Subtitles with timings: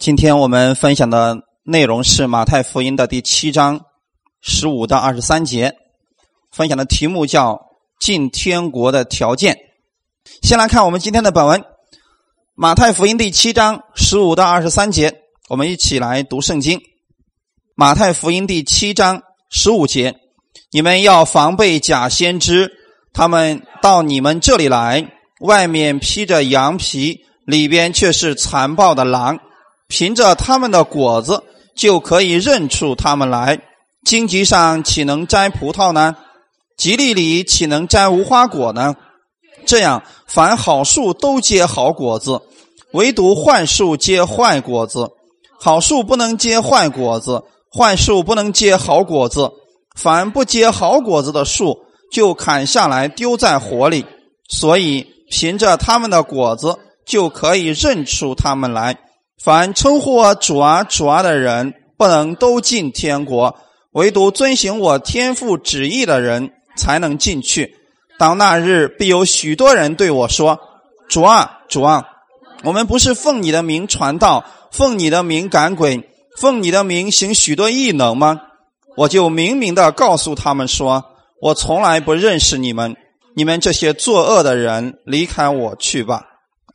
[0.00, 3.82] 今天我们分享的内容是马太福音的第七章
[4.40, 5.76] 十五到二十三节，
[6.50, 7.60] 分享的题目叫
[8.00, 9.58] “进天国的条件”。
[10.40, 11.62] 先来看我们今天的本文，
[12.54, 16.80] 马太福音第七章十五到二十三节，我们一起来读圣经。
[17.74, 20.16] 马太福音第七章十五节：
[20.72, 22.72] 你们要防备假先知，
[23.12, 29.38] 他们到你们这里来，外面披着羊皮，里边却是残暴的狼。
[29.90, 31.42] 凭着他们的果子
[31.74, 33.60] 就可以认出他们来。
[34.04, 36.16] 荆棘上岂能摘葡萄呢？
[36.76, 38.94] 吉利里岂能摘无花果呢？
[39.66, 42.40] 这样，凡好树都结好果子，
[42.92, 45.10] 唯独坏树结坏果子。
[45.58, 47.42] 好树不能结坏果子，
[47.76, 49.50] 坏树不能结好果子。
[49.96, 51.80] 凡不结好果子的树，
[52.12, 54.06] 就砍下来丢在火里。
[54.48, 58.96] 所以，凭着他们的果子就可以认出他们来。
[59.42, 63.54] 凡称呼我主啊主啊的人，不能都进天国；
[63.92, 67.74] 唯独遵行我天父旨意的人，才能进去。
[68.18, 70.60] 当那日，必有许多人对我说
[71.08, 72.04] ：“主啊主啊，
[72.64, 78.42] 我们不是奉你的名传道，奉你的名赶鬼，奉你的名行许多异能吗？”
[78.98, 81.02] 我就明明的告诉他们说
[81.40, 82.94] ：“我从来不认识你们，
[83.34, 86.24] 你们这些作恶的人，离开我去吧。”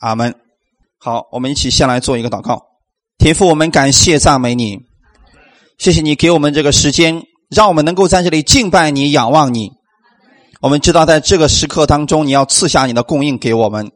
[0.01, 0.33] 阿门。
[1.05, 2.59] 好，我们一起先来做一个祷告。
[3.19, 4.79] 天父，我们感谢赞美你，
[5.77, 9.69] 谢谢你给我们这个时间，让我们能够在这里敬拜你、仰望你。
[10.61, 13.91] 我们知道，在这个时刻当中，你要赐下你的供应给我们，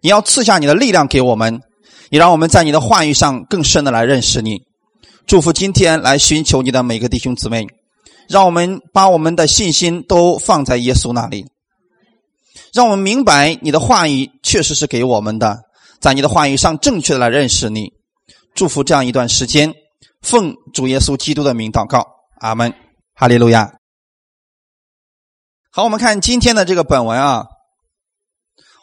[0.00, 1.58] 你要赐下你的力量给我们，
[2.10, 4.60] 也让我们在你的话语上更深的来认识你。
[5.26, 7.66] 祝福今天来寻求你的每个弟兄姊妹，
[8.28, 11.44] 让我们把我们的信心都放在耶稣那里，
[12.72, 15.66] 让我们明白你的话语确实是给我们的。
[16.00, 17.92] 在你的话语上正确的来认识你，
[18.54, 19.74] 祝福这样一段时间，
[20.20, 22.06] 奉主耶稣基督的名祷告，
[22.40, 22.72] 阿门，
[23.14, 23.72] 哈利路亚。
[25.70, 27.46] 好，我们看今天的这个本文啊，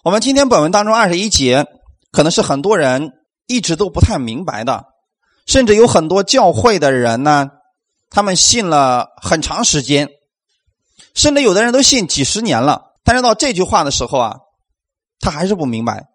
[0.04, 1.66] 我们今天本文当中二十一节，
[2.12, 3.12] 可能是很多人
[3.48, 4.86] 一直都不太明白的，
[5.46, 7.48] 甚至有很多教会的人呢，
[8.10, 10.10] 他们信了很长时间，
[11.16, 14.36] 甚至有的人都信几十年了，但是到这句话的时候啊，
[15.20, 16.13] 他还是不明白。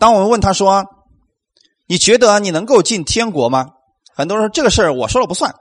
[0.00, 0.86] 当我们问他说
[1.86, 3.66] ：“你觉得你能够进天国吗？”
[4.16, 5.54] 很多人说：“这个事儿我说了不算，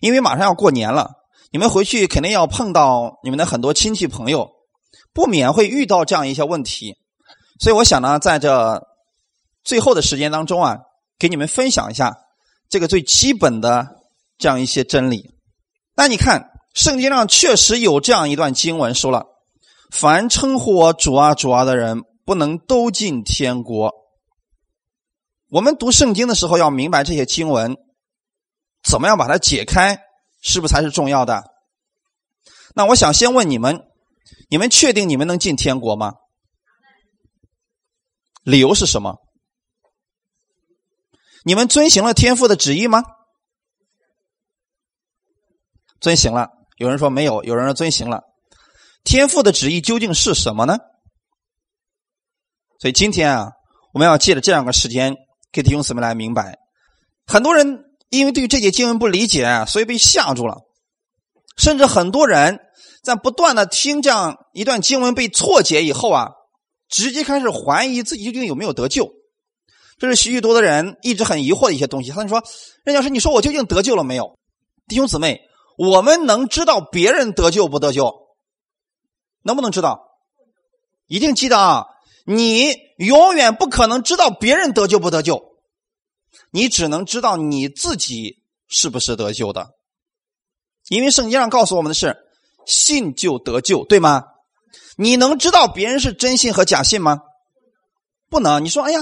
[0.00, 1.10] 因为马上要过年了，
[1.50, 4.48] 你们回去肯定要碰到你们的很多亲戚朋友，
[5.12, 6.94] 不免会遇到这样一些问题。
[7.58, 8.80] 所以我想呢，在这
[9.64, 10.78] 最后的时间当中啊，
[11.18, 12.16] 给你们分享一下
[12.68, 13.88] 这个最基本的
[14.38, 15.34] 这样一些真理。
[15.96, 19.26] 那你看，圣经上确实有这样一段经文说了
[19.90, 23.92] ：“凡称呼我主啊主啊的人。”不能都进天国。
[25.48, 27.76] 我们读圣经的时候要明白这些经文，
[28.82, 30.00] 怎么样把它解开，
[30.42, 31.44] 是不是才是重要的？
[32.74, 33.82] 那我想先问你们：
[34.48, 36.14] 你们确定你们能进天国吗？
[38.42, 39.18] 理由是什么？
[41.44, 43.04] 你们遵行了天父的旨意吗？
[46.00, 46.48] 遵行了。
[46.76, 48.22] 有人说没有，有人说遵行了。
[49.04, 50.78] 天父的旨意究竟是什么呢？
[52.80, 53.52] 所以今天啊，
[53.92, 55.16] 我们要借着这样个时间，
[55.52, 56.58] 给弟兄姊妹来明白。
[57.26, 60.58] 很多人因为对这节经文不理解，所以被吓住了。
[61.56, 62.58] 甚至很多人
[63.02, 66.30] 在不断的听这样一段经文被错解以后啊，
[66.88, 69.12] 直接开始怀疑自己究竟有没有得救。
[69.98, 72.10] 这是许许多的人一直很疑惑的一些东西。
[72.10, 72.42] 他就说
[72.84, 74.36] ：“任教师，你说我究竟得救了没有？”
[74.88, 75.40] 弟兄姊妹，
[75.78, 78.12] 我们能知道别人得救不得救？
[79.42, 80.00] 能不能知道？
[81.06, 81.84] 一定记得啊！
[82.24, 85.42] 你永远不可能知道别人得救不得救，
[86.50, 89.70] 你只能知道你自己是不是得救的。
[90.88, 92.16] 因为圣经上告诉我们的是
[92.66, 94.24] 信就得救，对吗？
[94.96, 97.20] 你能知道别人是真信和假信吗？
[98.30, 98.64] 不能。
[98.64, 99.00] 你说，哎呀，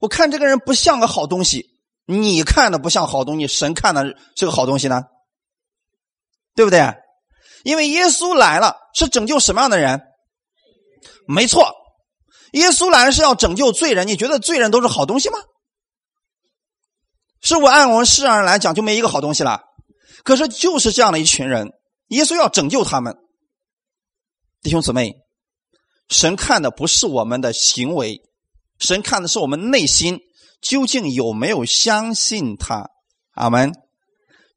[0.00, 1.66] 我看这个人不像个好东西，
[2.06, 5.02] 你看的不像好东西，神看的是个好东西呢，
[6.54, 6.94] 对不对？
[7.64, 10.00] 因为耶稣来了是拯救什么样的人？
[11.26, 11.74] 没错。
[12.52, 15.38] 耶稣来是要拯救罪人，你觉得罪人都是好东西吗？
[17.40, 19.60] 是我按我们世上人来讲就没一个好东西了。
[20.24, 21.70] 可是就是这样的一群人，
[22.08, 23.16] 耶稣要拯救他们。
[24.60, 25.14] 弟兄姊妹，
[26.08, 28.20] 神看的不是我们的行为，
[28.78, 30.18] 神看的是我们内心
[30.60, 32.90] 究竟有没有相信他。
[33.34, 33.72] 阿门，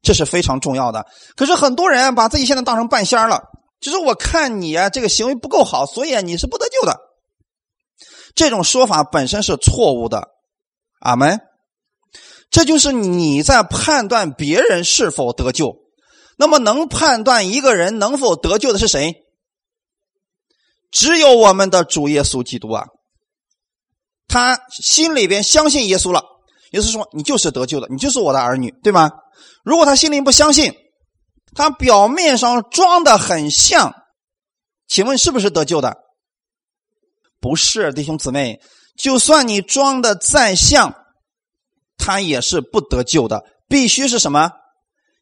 [0.01, 1.05] 这是非常重要的。
[1.35, 3.43] 可是很多人把自己现在当成半仙了，
[3.79, 6.99] 就是我看你啊，这个行为不够好，所以你是不得救的。
[8.35, 10.29] 这种说法本身是错误的，
[10.99, 11.39] 阿门。
[12.49, 15.77] 这就是你在判断别人是否得救。
[16.37, 19.15] 那么，能判断一个人能否得救的是谁？
[20.91, 22.87] 只有我们的主耶稣基督啊！
[24.27, 26.23] 他心里边相信耶稣了，
[26.71, 29.11] 耶稣说：“你就是得救的，你就是我的儿女，对吗？”
[29.63, 30.73] 如果他心里不相信，
[31.55, 33.93] 他表面上装的很像，
[34.87, 35.95] 请问是不是得救的？
[37.41, 38.61] 不是，弟兄姊妹，
[38.95, 40.95] 就算你装的再像。
[41.97, 44.49] 他也是不得救的，必须是什么？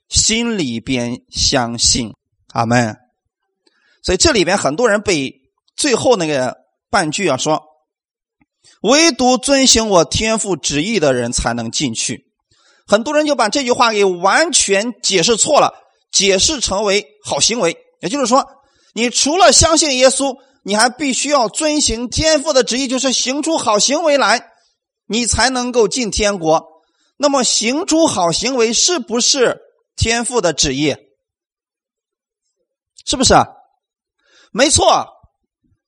[0.08, 2.14] 心里边相信，
[2.54, 2.96] 阿门。
[4.02, 5.34] 所以这里边很多人被
[5.76, 6.56] 最后那个
[6.90, 7.62] 半句啊说，
[8.82, 12.24] 唯独遵行我天父旨意的人才能进去。
[12.88, 15.74] 很多人就把这句话给完全解释错了，
[16.14, 18.48] 解释成为好行为，也就是说，
[18.94, 20.34] 你除了相信耶稣，
[20.64, 24.52] 你还必须要遵行天父的旨意，就是行出好行为来。
[25.12, 26.84] 你才能够进天国。
[27.18, 29.60] 那么行出好行为是不是
[29.96, 30.96] 天父的旨意？
[33.06, 33.48] 是不是啊？
[34.52, 35.08] 没错，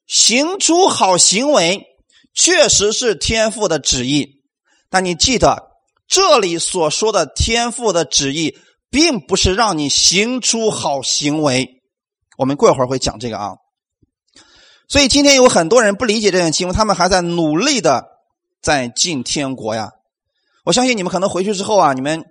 [0.07, 1.85] 行出好行为
[2.33, 4.41] 确实是天父的旨意。
[4.89, 5.71] 但你记得，
[6.07, 8.57] 这里所说的天父的旨意，
[8.89, 11.81] 并不是让你行出好行为。
[12.37, 13.51] 我们过一会儿会讲这个啊。
[14.91, 18.09] 所以今天有很多人不理解这段经文，他们还在努力的。
[18.61, 19.89] 在进天国呀！
[20.63, 22.23] 我相信你们可能回去之后啊，你们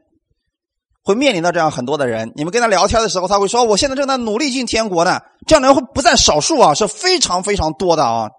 [1.02, 2.32] 会面临到这样很多的人。
[2.36, 5.18] 你们跟他聊天的时候，他会说：“我现在正在努力进天国呢。”
[5.48, 8.30] 这样的人会不在少数啊，是非常非常多的啊。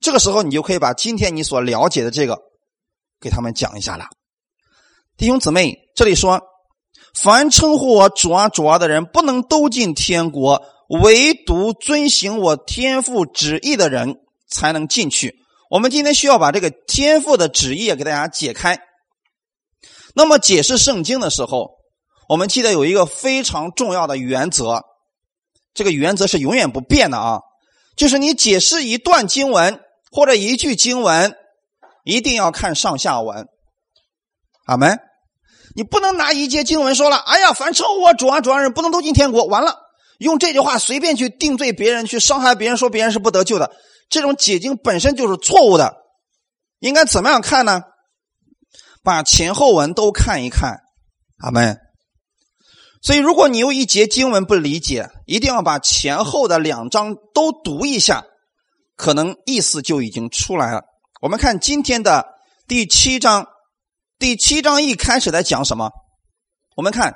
[0.00, 2.36] 这个时候，你就可以把今天你所了解的这个
[3.22, 4.04] 给他们讲一下了。
[5.16, 6.42] 弟兄姊妹，这里说
[7.18, 14.16] ：“凡称呼我主啊主啊的人，不能都进天国，唯独遵行我天父旨意的人
[14.48, 15.36] 才能进去。”
[15.70, 18.80] 我们今天需要把这个天赋的旨意给大家解开。
[20.14, 21.70] 那么解释圣经的时候，
[22.28, 24.82] 我们记得有一个非常重要的原则，
[25.72, 27.40] 这个原则是永远不变的啊，
[27.96, 31.36] 就是你解释一段经文或者一句经文，
[32.02, 33.46] 一定要看上下文。
[34.66, 34.98] 阿门。
[35.76, 39.78] 你不能拿一节经文说了，哎呀，凡称我主啊主啊人不能都进天国，完了，
[40.20, 43.72] 用这句话随便去定罪别人，去伤害别人，说别人是不得救的。
[44.10, 45.96] 这种解经本身就是错误的，
[46.78, 47.82] 应该怎么样看呢？
[49.02, 50.80] 把前后文都看一看，
[51.38, 51.78] 阿门。
[53.02, 58.24] 所以，如果你有一节经文不理解，一定要把前后的两章都读一下，
[58.94, 60.82] 可能意思就已经出来了。
[61.22, 62.26] 我们看今天的
[62.68, 63.46] 第七章，
[64.18, 65.90] 第七章一开始在讲什么？
[66.76, 67.14] 我们看，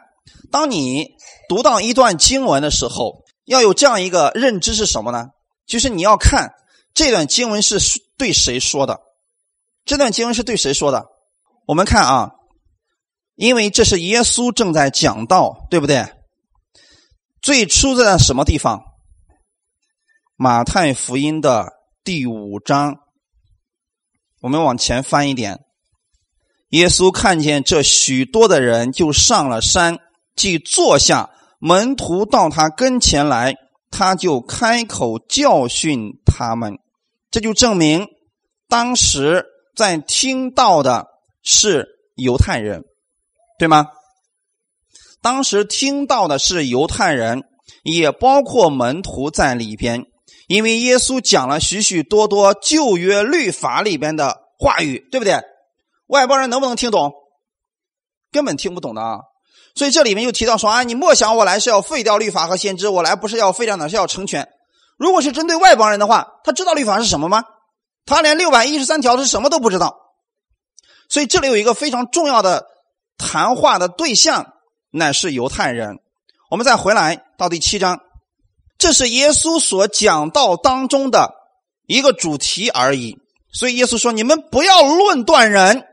[0.50, 1.08] 当你
[1.48, 5.26] 读到一段经文的时候，要有这样一个认知是什么呢？
[5.66, 6.54] 就是你要看。
[6.94, 7.78] 这段经文是
[8.16, 9.00] 对谁说的？
[9.84, 11.06] 这段经文是对谁说的？
[11.66, 12.30] 我们看啊，
[13.34, 16.06] 因为这是耶稣正在讲道，对不对？
[17.42, 18.80] 最初在什么地方？
[20.36, 21.72] 马太福音的
[22.04, 22.94] 第五章。
[24.40, 25.64] 我们往前翻一点。
[26.68, 29.98] 耶稣看见这许多的人，就上了山，
[30.36, 33.54] 即坐下，门徒到他跟前来，
[33.90, 36.78] 他就开口教训他们。
[37.30, 38.06] 这就证明，
[38.68, 39.44] 当时
[39.74, 41.06] 在听到的
[41.42, 42.84] 是犹太人，
[43.58, 43.86] 对吗？
[45.20, 47.44] 当时听到的是犹太人，
[47.82, 50.04] 也包括门徒在里边，
[50.48, 55.40] 因为耶稣讲了许许多多旧约律法里边的话语，对不对？
[56.08, 57.12] 外邦人能不能听懂？
[58.30, 59.20] 根本听不懂的啊！
[59.74, 64.48] 所以这里面又提到说啊，你莫想我来是要废掉律法和先知，我来不是要废掉，哪是要成全。
[64.96, 67.44] 如果是针对外邦人的话，他知道律法是什么吗？
[68.06, 69.96] 他连六百一十三条是什么都不知道。
[71.08, 72.66] 所以这里有一个非常重要的
[73.18, 74.52] 谈话的对象，
[74.90, 75.98] 乃是犹太人。
[76.50, 78.00] 我们再回来到第七章，
[78.78, 81.32] 这是耶稣所讲道当中的
[81.86, 83.18] 一个主题而已。
[83.52, 85.84] 所以耶稣说：“你们不要论断人，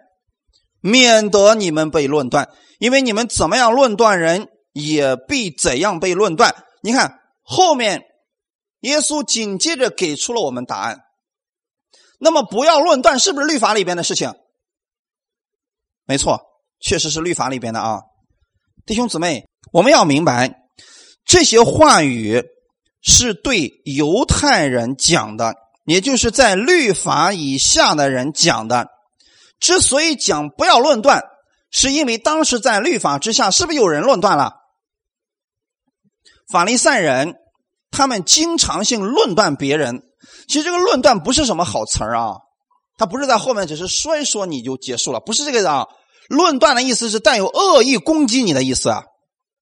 [0.81, 2.49] 免得你们被论断，
[2.81, 8.07] 因为你们怎么样论断人，也必怎样被论断。”你看后面。
[8.81, 11.01] 耶稣紧接着给出了我们答案。
[12.19, 14.33] 那么，不要论断是不是律法里边的事情？
[16.05, 16.41] 没错，
[16.79, 17.99] 确实是律法里边的啊，
[18.83, 20.63] 弟兄姊妹，我们要明白
[21.23, 22.43] 这些话语
[23.03, 25.53] 是对犹太人讲的，
[25.85, 28.87] 也就是在律法以下的人讲的。
[29.59, 31.21] 之所以讲不要论断，
[31.71, 34.53] 是因为当时在律法之下，是不是有人论断了？
[36.51, 37.37] 法利赛人。
[37.93, 40.01] 他们经常性论断别人，
[40.47, 42.37] 其实这个论断不是什么好词啊，
[42.97, 45.87] 他不是在后面只是说一说你就结束了，不是这个啊。
[46.29, 49.03] 论断的意思是带有恶意攻击你的意思啊，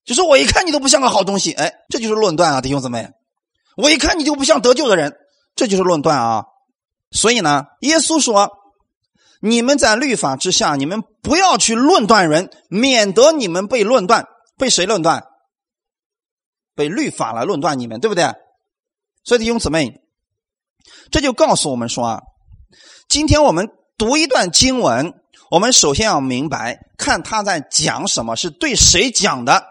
[0.06, 3.10] 就是我一看你都不像个好东西，哎，这就是论断啊，弟兄姊妹，
[3.75, 5.16] 我一看你就不像得救的人，
[5.56, 6.44] 这就是论断啊。
[7.10, 8.48] 所以呢，耶稣说
[9.41, 14.25] ：“你们在律法之下，你们不要去论断人，免得你们被论断。
[14.58, 15.24] 被谁论断？
[16.75, 18.25] 被律法来论断你们，对不对？
[19.24, 20.01] 所以弟兄姊妹，
[21.12, 22.22] 这就告诉我们说啊，
[23.08, 25.13] 今天我们读一段经文。”
[25.51, 29.65] 我们首先要明白，看他在讲什么，是对谁讲的，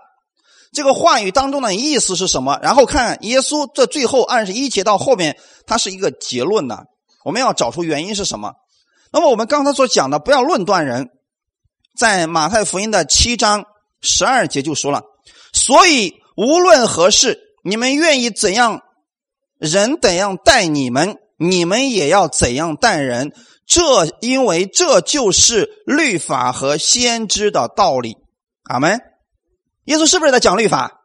[0.72, 2.58] 这个话语当中的意思是什么。
[2.60, 6.78] 然后看耶稣这最后二十一节到后面，它是一个结论呢。
[7.24, 8.54] 我们要找出原因是什么。
[9.12, 11.08] 那么我们刚才所讲的，不要论断人，
[11.96, 13.64] 在马太福音的七章
[14.00, 15.02] 十二节就说了。
[15.52, 18.82] 所以无论何事，你们愿意怎样，
[19.58, 23.32] 人怎样待你们，你们也要怎样待人。
[23.66, 28.16] 这因为这就是律法和先知的道理，
[28.64, 29.00] 阿门。
[29.84, 31.00] 耶稣是不是在讲律法？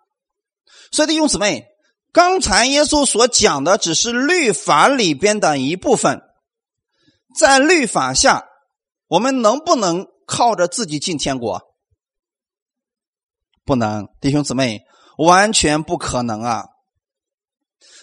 [0.91, 1.65] 所以弟兄姊妹，
[2.11, 6.21] 刚才耶稣所讲的只是律法里边的一部分，
[7.35, 8.45] 在律法下，
[9.07, 11.61] 我们能不能靠着自己进天国？
[13.65, 14.81] 不能，弟兄姊妹，
[15.17, 16.65] 完全不可能啊。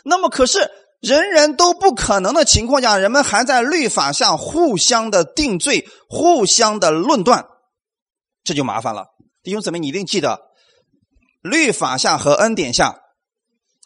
[0.04, 0.70] 那么可是。
[1.00, 7.46] 人人都不可能的情况下，人们还在律法下互相的定罪、互相的论断，
[8.44, 9.06] 这就麻烦了。
[9.42, 10.38] 弟兄姊妹，你一定记得，
[11.40, 13.00] 律法下和恩典下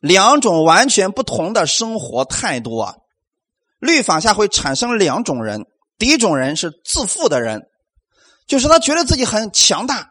[0.01, 2.97] 两种完全不同的生活态度啊。
[3.85, 5.67] 律法下会产生两种人，
[5.99, 7.61] 第一种人是自负的人，
[8.47, 10.11] 就是他觉得自己很强大，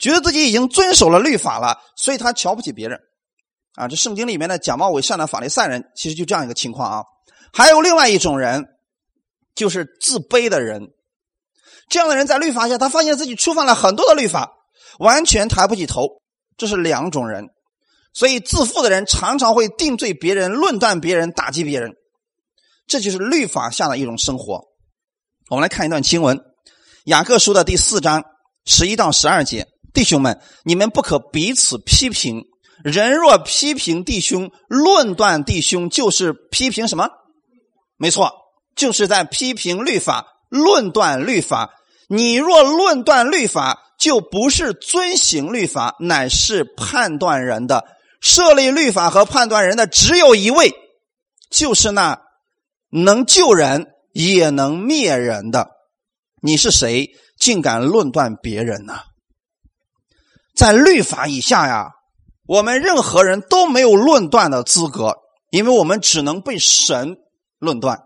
[0.00, 2.98] 觉得自己已经遵守了律法了，所以他瞧不起别人。
[3.76, 7.04] 啊，这圣经里面的假冒伪善的法利赛人，其实就这样一个情况啊。
[7.52, 8.64] 还有另外一种人，
[9.54, 10.88] 就是自卑的人。
[11.88, 14.50] 这样的人在律法下，他发现自己触犯了很多的律法，
[14.98, 16.08] 完全抬不起头。
[16.56, 17.46] 这是两种人。
[18.12, 21.92] 所以自负的人常常会定罪别人、论断别人、打击别人，
[22.86, 24.62] 这就是律法下的一种生活。
[25.50, 26.38] 我们来看一段经文，
[27.04, 28.24] 《雅各书》的第四章
[28.64, 32.44] 十一到十二节：弟兄们，你们不可彼此批评。
[32.82, 37.08] 人若批评弟兄、论断弟兄，就是批评什么？
[37.96, 38.32] 没错，
[38.76, 41.70] 就是在批评律法、论断律法。
[42.08, 47.84] 你若论断律法，就不是遵行律法，乃是判断人的。
[48.20, 50.72] 设立律法和判断人的只有一位，
[51.50, 52.20] 就是那
[53.02, 55.68] 能救人也能灭人的。
[56.40, 59.00] 你是谁，竟敢论断别人呢？
[60.54, 61.90] 在律法以下呀。
[62.46, 65.16] 我们任何人都没有论断的资格，
[65.50, 67.16] 因为我们只能被神
[67.58, 67.98] 论断，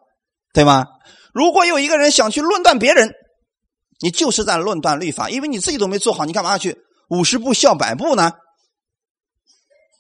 [0.54, 0.86] 对吗？
[1.34, 3.12] 如果有一个人想去论断别人，
[4.00, 6.78] 你就是在论断律法，因为你自己都没做好，你干嘛去
[7.08, 8.30] 五十步笑百步呢？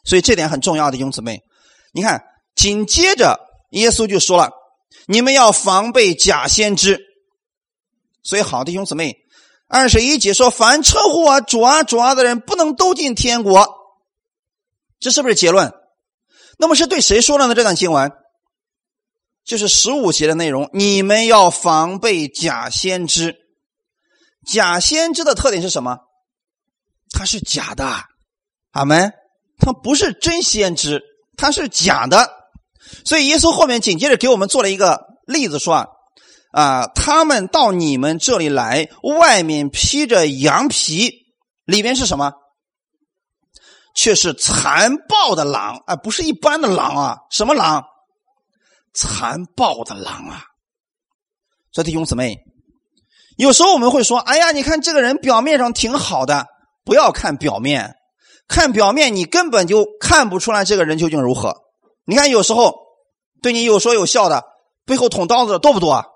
[0.04, 1.40] 所以这点很重要的，弟兄姊妹，
[1.92, 2.22] 你看，
[2.54, 3.40] 紧接着
[3.70, 4.52] 耶稣就说了
[5.06, 7.00] ：“你们要防备假先知。”
[8.22, 9.16] 所以，好弟兄姊妹，
[9.68, 13.68] 二十一节说：“凡称呼我主啊主啊的人，不能都进天国。”
[15.00, 15.72] 这是不是结论？
[16.58, 17.54] 那么是对谁说的呢？
[17.54, 18.12] 这段经文
[19.44, 20.68] 就是十五节的内容。
[20.72, 23.36] 你们要防备假先知。
[24.46, 25.98] 假先知的特点是什么？
[27.10, 28.04] 他是假的，
[28.72, 29.12] 阿门。
[29.58, 31.02] 他不是真先知，
[31.36, 32.37] 他是假的。
[33.04, 35.86] 所以耶稣后面紧接着给我们做了一个例子，说啊，
[36.52, 41.10] 啊，他们到你们这里来，外面披着羊皮，
[41.64, 42.32] 里面是什么？
[43.94, 47.18] 却是残暴的狼啊，不是一般的狼啊！
[47.30, 47.82] 什么狼？
[48.94, 50.44] 残暴的狼啊！
[51.72, 52.38] 所以弟兄姊妹，
[53.36, 56.46] 有时候我们会说：“哎呀，你看这个人表面上挺好的，
[56.84, 57.96] 不要看表面，
[58.46, 61.56] 看表面你根本就看不出来这个人究竟如何。”
[62.08, 62.74] 你看，有时候
[63.42, 64.42] 对你有说有笑的，
[64.86, 65.92] 背后捅刀子的多不多？
[65.92, 66.06] 啊？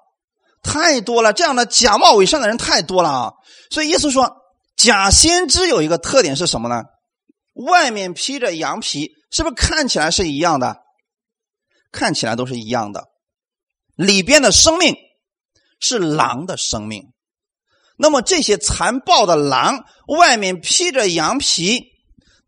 [0.62, 1.34] 太多了！
[1.34, 3.32] 这样的假冒伪善的人太多了啊！
[3.70, 4.36] 所以耶稣说，
[4.74, 6.84] 假先知有一个特点是什么呢？
[7.52, 10.78] 外面披着羊皮，是不是看起来是一样的？
[11.90, 13.08] 看起来都是一样的，
[13.96, 14.96] 里边的生命
[15.78, 17.12] 是狼的生命。
[17.98, 21.82] 那么这些残暴的狼，外面披着羊皮，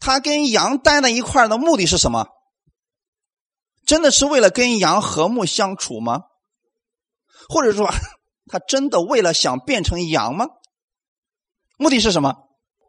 [0.01, 2.29] 它跟羊待在一块的目的是什么？
[3.87, 6.21] 真的是为了跟羊和睦相处吗？
[7.49, 7.89] 或者说，
[8.51, 10.47] 他真的为了想变成羊吗？
[11.79, 12.35] 目的是什么？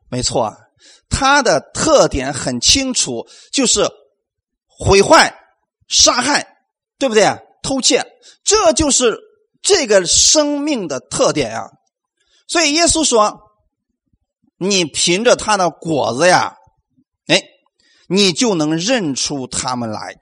[0.10, 0.58] 没错啊。
[1.10, 3.90] 它的特点很清楚，就是
[4.68, 5.34] 毁坏、
[5.88, 6.58] 杀害，
[7.00, 7.25] 对不对？
[7.64, 8.06] 偷窃，
[8.44, 9.18] 这就是
[9.62, 11.70] 这个生命的特点呀。
[12.48, 13.40] 所以耶稣说
[14.60, 16.58] ：“你凭着他的果子呀，
[17.28, 17.42] 哎，
[18.08, 20.18] 你就能认出他们来。”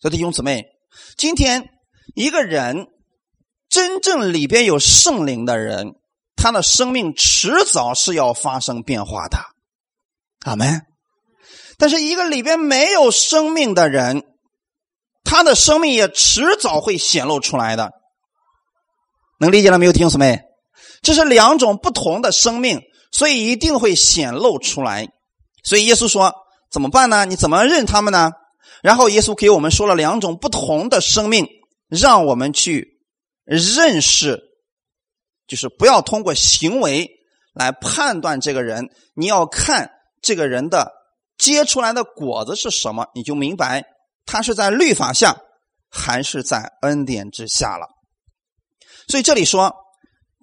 [0.00, 0.64] 所以弟兄姊妹，
[1.16, 1.68] 今天
[2.14, 2.86] 一个人
[3.68, 5.94] 真正里边有圣灵的人，
[6.36, 9.38] 他的生命迟早是要发生变化的。
[10.44, 10.82] 阿门。
[11.78, 14.22] 但是一个里边没有生命的人，
[15.24, 17.90] 他的生命也迟早会显露出来的。
[19.40, 20.40] 能理解了没有，弟兄姊妹？
[21.02, 22.80] 这是两种不同的生命，
[23.12, 25.08] 所以一定会显露出来。
[25.62, 26.32] 所以耶稣说
[26.70, 27.24] ：“怎么办呢？
[27.24, 28.30] 你怎么认他们呢？”
[28.82, 31.46] 然后耶稣给我们说了两种不同的生命，
[31.88, 33.00] 让我们去
[33.44, 34.40] 认识，
[35.46, 37.10] 就是不要通过行为
[37.54, 39.90] 来判断这个人，你要看
[40.22, 40.92] 这个人的。
[41.38, 43.06] 结出来的果子是什么？
[43.14, 43.84] 你就明白
[44.26, 45.36] 他是在律法下
[45.88, 47.86] 还是在恩典之下了。
[49.06, 49.72] 所以这里说，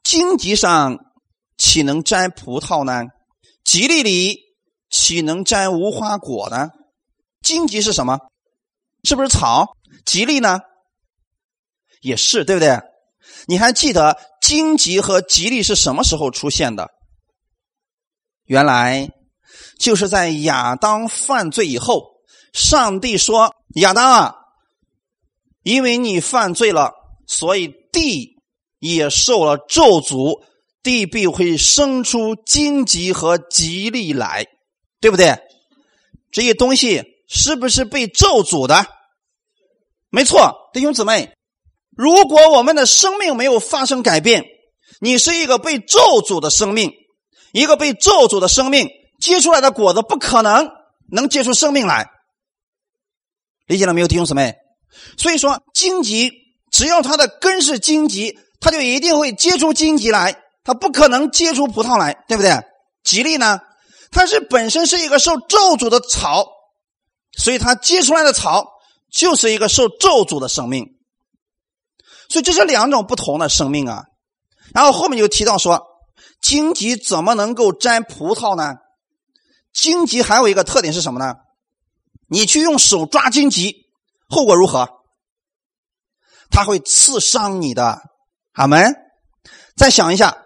[0.05, 0.97] 荆棘上
[1.57, 3.03] 岂能摘葡萄呢？
[3.65, 4.39] 吉利里
[4.89, 6.69] 岂能摘无花果呢？
[7.45, 8.19] 荆棘是什么？
[9.03, 9.77] 是不是草？
[10.03, 10.59] 吉利呢？
[12.01, 12.81] 也是，对不对？
[13.47, 16.89] 你还记得荆棘和吉利是什么时候出现的？
[18.45, 19.11] 原来。
[19.79, 22.03] 就是在亚当犯罪以后，
[22.53, 24.35] 上帝说：“亚当啊，
[25.63, 26.93] 因为你犯罪了，
[27.27, 28.37] 所以地
[28.79, 30.43] 也受了咒诅，
[30.81, 34.45] 地必会生出荆棘和吉利来，
[34.99, 35.37] 对不对？
[36.31, 38.85] 这些东西是不是被咒诅的？
[40.09, 41.33] 没错，弟兄姊妹，
[41.95, 44.43] 如果我们的生命没有发生改变，
[45.01, 46.91] 你是一个被咒诅的生命，
[47.53, 50.69] 一个被咒诅的生命。”结出来的果子不可能
[51.09, 52.05] 能结出生命来，
[53.65, 54.55] 理解了没有，弟兄姊妹？
[55.17, 56.33] 所以说，荆棘
[56.69, 62.51] 只要它的根是荆棘，它就一定会结出荆棘来，它不可能结出葡萄来，对不对？
[63.05, 63.61] 吉利呢，
[64.11, 66.45] 它是本身是一个受咒诅的草，
[67.37, 68.65] 所以它结出来的草
[69.11, 70.85] 就是一个受咒诅的生命，
[72.29, 74.03] 所以这是两种不同的生命啊。
[74.73, 75.85] 然后后面就提到说，
[76.41, 78.75] 荆棘怎么能够摘葡萄呢？
[79.73, 81.35] 荆棘还有一个特点是什么呢？
[82.27, 83.85] 你去用手抓荆棘，
[84.27, 84.89] 后果如何？
[86.49, 87.99] 它会刺伤你的。
[88.53, 88.95] 阿门。
[89.75, 90.37] 再想一下，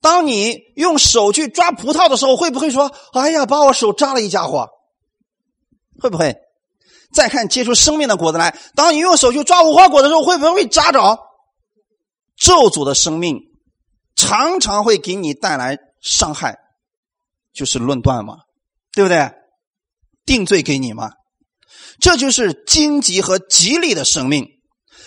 [0.00, 4.68] 当你用手去抓葡萄的时候，会不会说：“哎呀，把我手扎了一家伙？”
[6.00, 6.36] 会不会？
[7.12, 11.18] 再看结出生命的果子来，当你用手去抓无花果的时候，会不会扎着？
[12.36, 13.38] 咒诅的生命
[14.14, 16.58] 常常会给你带来伤害，
[17.52, 18.38] 就是论断嘛。
[18.94, 19.30] 对不对？
[20.24, 21.12] 定罪给你嘛？
[22.00, 24.48] 这就是荆棘和吉利的生命。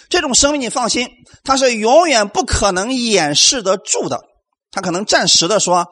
[0.07, 1.09] 这种生命，你放心，
[1.43, 4.21] 它是永远不可能掩饰得住的。
[4.71, 5.87] 它可能暂时的说，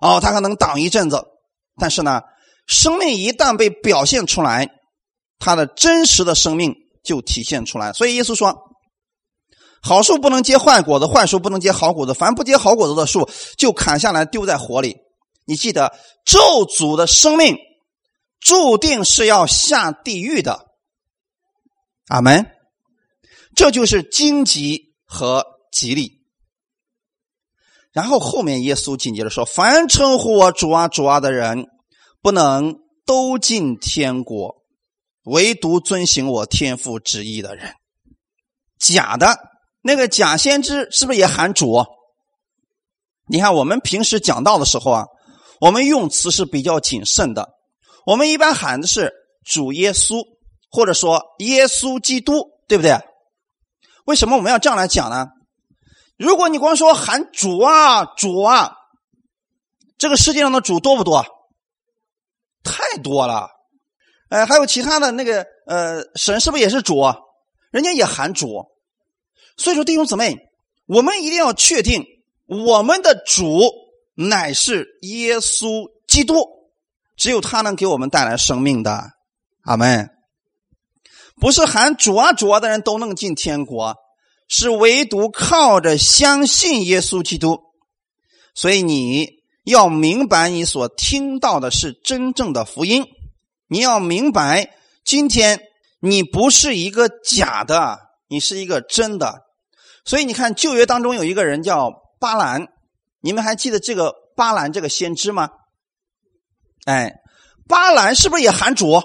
[0.00, 1.22] 哦，它可能挡一阵子，
[1.78, 2.22] 但是呢，
[2.66, 4.68] 生命一旦被表现出来，
[5.38, 7.92] 它的真实的生命就体现出来。
[7.92, 8.56] 所以耶稣说
[9.82, 12.14] ：“好树不能结坏果子，坏树不能结好果子。
[12.14, 14.96] 凡不结好果子的树，就砍下来丢在火里。”
[15.44, 15.92] 你记得
[16.24, 17.56] 咒诅的生命
[18.38, 20.66] 注定是要下地狱的，
[22.06, 22.46] 阿门。
[23.56, 26.22] 这就是荆棘和吉利。
[27.92, 31.66] 然后后面耶稣紧接着说：“凡称呼我主啊主啊的人，
[32.22, 34.62] 不能都进天国，
[35.24, 37.74] 唯独遵行我天父旨意的人。”
[38.78, 39.36] 假的
[39.82, 41.84] 那个假先知是不是也喊主？
[43.28, 45.06] 你看我们平时讲道的时候啊。
[45.60, 47.50] 我们用词是比较谨慎的，
[48.04, 49.12] 我们一般喊的是
[49.44, 50.24] 主耶稣，
[50.68, 52.98] 或者说耶稣基督，对不对？
[54.04, 55.28] 为什么我们要这样来讲呢？
[56.18, 58.74] 如果你光说喊主啊主啊，
[59.98, 61.24] 这个世界上的主多不多？
[62.62, 63.48] 太多了，
[64.28, 67.02] 哎，还有其他的那个呃神是不是也是主？
[67.70, 68.66] 人家也喊主，
[69.56, 70.36] 所以说弟兄姊妹，
[70.86, 72.04] 我们一定要确定
[72.46, 73.80] 我们的主。
[74.14, 76.34] 乃是耶稣基督，
[77.16, 79.04] 只有他能给我们带来生命的，
[79.62, 80.10] 阿门。
[81.40, 83.96] 不是喊主啊主啊的人都能进天国，
[84.48, 87.58] 是唯独靠着相信耶稣基督。
[88.54, 93.06] 所以你要明白，你所听到的是真正的福音。
[93.68, 95.60] 你要明白，今天
[96.00, 97.98] 你不是一个假的，
[98.28, 99.44] 你是一个真的。
[100.04, 102.66] 所以你看，旧约当中有一个人叫巴兰。
[103.20, 105.50] 你们还记得这个巴兰这个先知吗？
[106.86, 107.20] 哎，
[107.68, 109.00] 巴兰是不是也喊主？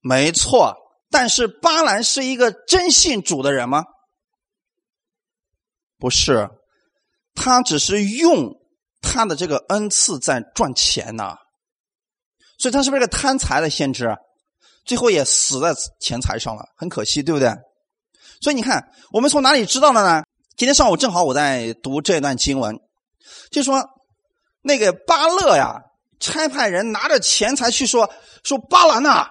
[0.00, 0.74] 没错，
[1.10, 3.84] 但是巴兰是一个真信主的人吗？
[5.98, 6.48] 不是，
[7.34, 8.54] 他只是用
[9.04, 11.36] 他的这个恩赐在赚钱呐。
[12.58, 14.16] 所以他是不是个贪财的先知？
[14.84, 17.48] 最后也死在钱财上了，很可惜，对不对？
[18.40, 20.22] 所以你看，我们从哪里知道的呢？
[20.56, 22.78] 今天上午正好我在读这段经文，
[23.50, 23.82] 就说
[24.62, 25.80] 那个巴勒呀，
[26.20, 28.08] 差派人拿着钱财去说
[28.44, 29.26] 说巴兰呐，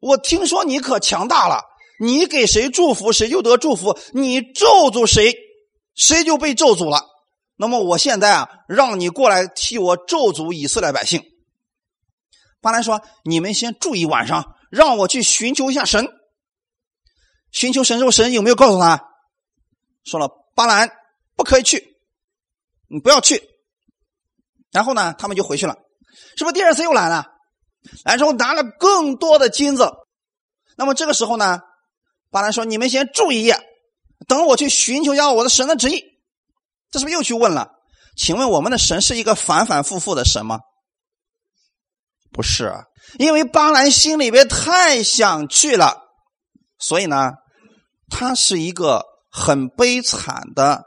[0.00, 1.62] 我听说你可强大了，
[2.00, 5.34] 你给谁祝福谁就得祝福，你咒诅谁，
[5.94, 7.02] 谁就被咒诅了。
[7.60, 11.22] 那么我现在啊，让你过来替我咒诅以色列百姓。
[12.60, 16.06] 巴兰说：“你们先住一晚上，让我去寻求一下神。
[17.50, 19.02] 寻求神之后，神有没有告诉他？
[20.04, 20.88] 说了，巴兰
[21.34, 21.96] 不可以去，
[22.88, 23.42] 你不要去。
[24.70, 25.76] 然后呢，他们就回去了。
[26.36, 27.26] 是不是第二次又来了？
[28.04, 29.90] 来之后拿了更多的金子。
[30.76, 31.58] 那么这个时候呢，
[32.30, 33.58] 巴兰说：你们先住一夜，
[34.28, 36.04] 等我去寻求一下我的神的旨意。
[36.90, 37.70] 这是不是又去问了？
[38.16, 40.60] 请问我们的神是一个反反复复的神吗？”
[42.30, 42.72] 不是，
[43.18, 46.02] 因为巴兰心里边太想去了，
[46.78, 47.32] 所以呢，
[48.10, 50.84] 他是一个很悲惨的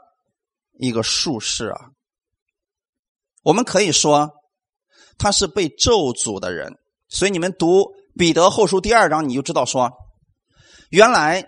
[0.78, 1.80] 一个术士啊。
[3.42, 4.30] 我们可以说，
[5.18, 6.72] 他是被咒诅的人。
[7.08, 7.86] 所以你们读
[8.16, 9.90] 彼得后书第二章，你就知道说，
[10.90, 11.44] 原来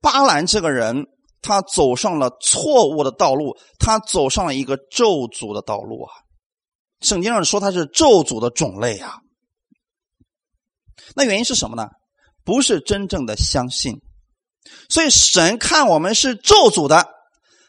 [0.00, 1.06] 巴兰这个人，
[1.42, 6.12] 他走上了错误的道路，他走上了一个咒诅的道路啊。
[7.00, 9.20] 圣经上说他是咒诅的种类啊，
[11.14, 11.88] 那原因是什么呢？
[12.44, 14.00] 不是真正的相信，
[14.88, 17.06] 所以神看我们是咒诅的，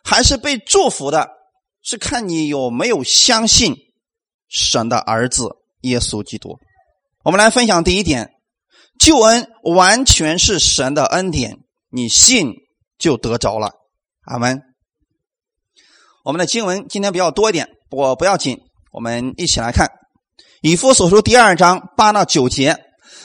[0.04, 1.30] 还是被祝福的，
[1.82, 3.76] 是看你有没有相信
[4.50, 5.50] 神的儿子
[5.82, 6.58] 耶稣基督。
[7.24, 8.32] 我们来分享第一点：
[9.00, 12.54] 救恩完全是神的恩典，你信
[13.02, 13.72] 就得着了。
[14.26, 14.62] 阿门。
[16.24, 18.60] 我们的经文今天比较多一点，不过不要紧。
[18.94, 19.88] 我们一起来看
[20.62, 22.78] 《以弗所书》第二章八到九节：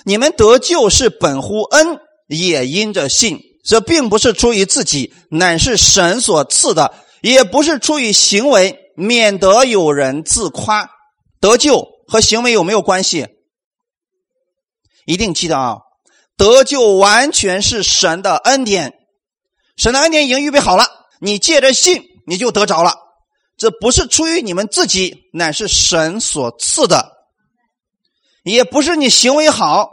[0.05, 3.39] 你们得救是本乎恩，也因着信。
[3.63, 10.89] 这并不是出于自己，乃是神所赐的；也不是出于行为，免得有人自夸。
[11.41, 13.27] 得救和行为有没有关系？
[15.05, 15.79] 一定记得啊！
[16.37, 18.95] 得救完全是神的恩典，
[19.77, 20.87] 神的恩典已经预备好了，
[21.21, 22.95] 你借着信，你就得着了。
[23.57, 26.99] 这不是出于你们自己，乃是神所赐的；
[28.45, 29.91] 也不是你行为好，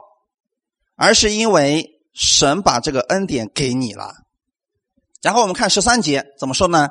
[0.96, 4.14] 而是因为神把这个恩典给你了。
[5.22, 6.90] 然后我们看十三节怎么说呢？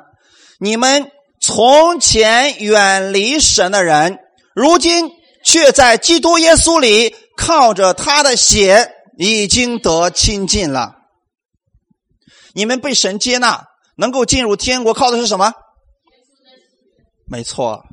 [0.59, 4.17] 你们从前远离神的人，
[4.55, 5.11] 如今
[5.43, 10.95] 却在基督耶稣里靠着他的血已经得亲近了。
[12.53, 13.65] 你们被神接纳，
[13.97, 15.53] 能够进入天国，靠的是什么？
[17.25, 17.83] 没错，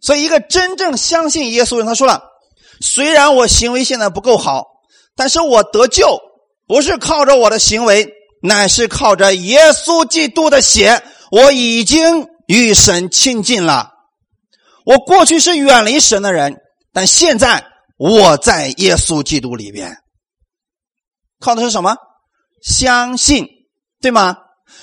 [0.00, 2.22] 所以一个真正相信耶稣人，他说了
[2.80, 4.64] ：“虽然我行为现在不够好，
[5.14, 6.18] 但是我得救
[6.66, 11.02] 不是靠着我的行为，乃是靠着耶稣基督的血。
[11.30, 13.90] 我已经与神亲近了。
[14.86, 16.56] 我过去是远离神的人，
[16.94, 17.66] 但现在
[17.98, 19.98] 我在耶稣基督里边，
[21.38, 21.94] 靠的是什么？
[22.62, 23.46] 相信，
[24.00, 24.36] 对吗？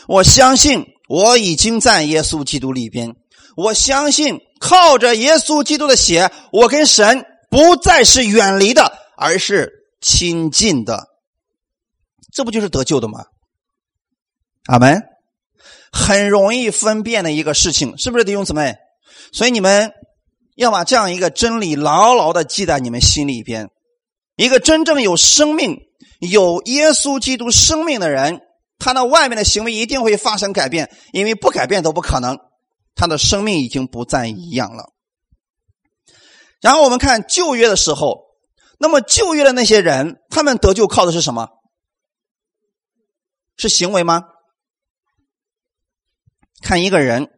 [0.07, 3.15] 我相信。”我已经在耶稣基督里边，
[3.55, 11.05] 我相信靠着耶稣基督的血，我跟神不再是远离的，而是亲近的。
[12.33, 13.19] 这不就是得救的吗？
[14.65, 15.03] 阿门。
[15.91, 18.73] 很容易分辨的一个事情，是不是弟兄姊妹？
[19.31, 19.91] 所以你们
[20.55, 23.69] 要把这样一个真理牢牢的记在你们心里边。
[24.37, 25.77] 一个真正有生命、
[26.27, 28.41] 有耶稣基督生命的人。
[28.77, 32.37] 他那外面的行为一定会发生改变，因为不改变都不可能。
[32.93, 34.91] 他的生命已经不再一样了。
[36.59, 38.25] 然后我们看旧约的时候，
[38.77, 41.47] 那么旧约的那些人，他们得救靠的是什么？
[43.55, 44.23] 是行为吗？
[46.61, 47.29] 看一个人，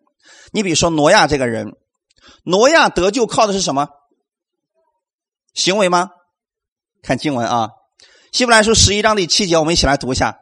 [0.52, 1.68] 你比如说挪亚这个人，
[2.44, 3.88] 挪亚得救靠的是什么？
[5.54, 6.10] 行为吗？
[7.04, 7.68] 看经文啊，
[8.38, 10.38] 《希伯来书》十一章第七节，我们一起来读一下。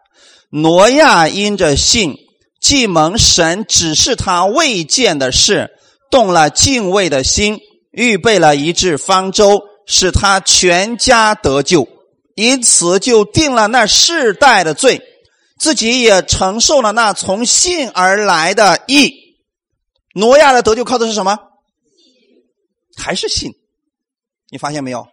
[0.50, 2.18] 挪亚因着信，
[2.60, 5.70] 既蒙神指示他未见的事，
[6.12, 11.88] 动了敬畏的心，预备了一只方舟，使他全家得救，
[12.36, 15.02] 因此就定了那世代的罪，
[15.58, 19.14] 自己也承受了那从信而来的义。
[20.14, 21.40] 挪亚的得救靠的是什么？
[22.98, 23.54] 还是信？
[24.52, 25.08] 你发现没有？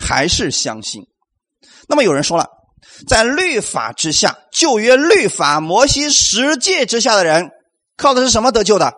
[0.00, 1.06] 还是相信？
[1.88, 2.48] 那么有人说了。
[3.06, 7.50] 在律法之下，旧约律法、摩西十诫之下的人，
[7.96, 8.94] 靠的是什么得救的？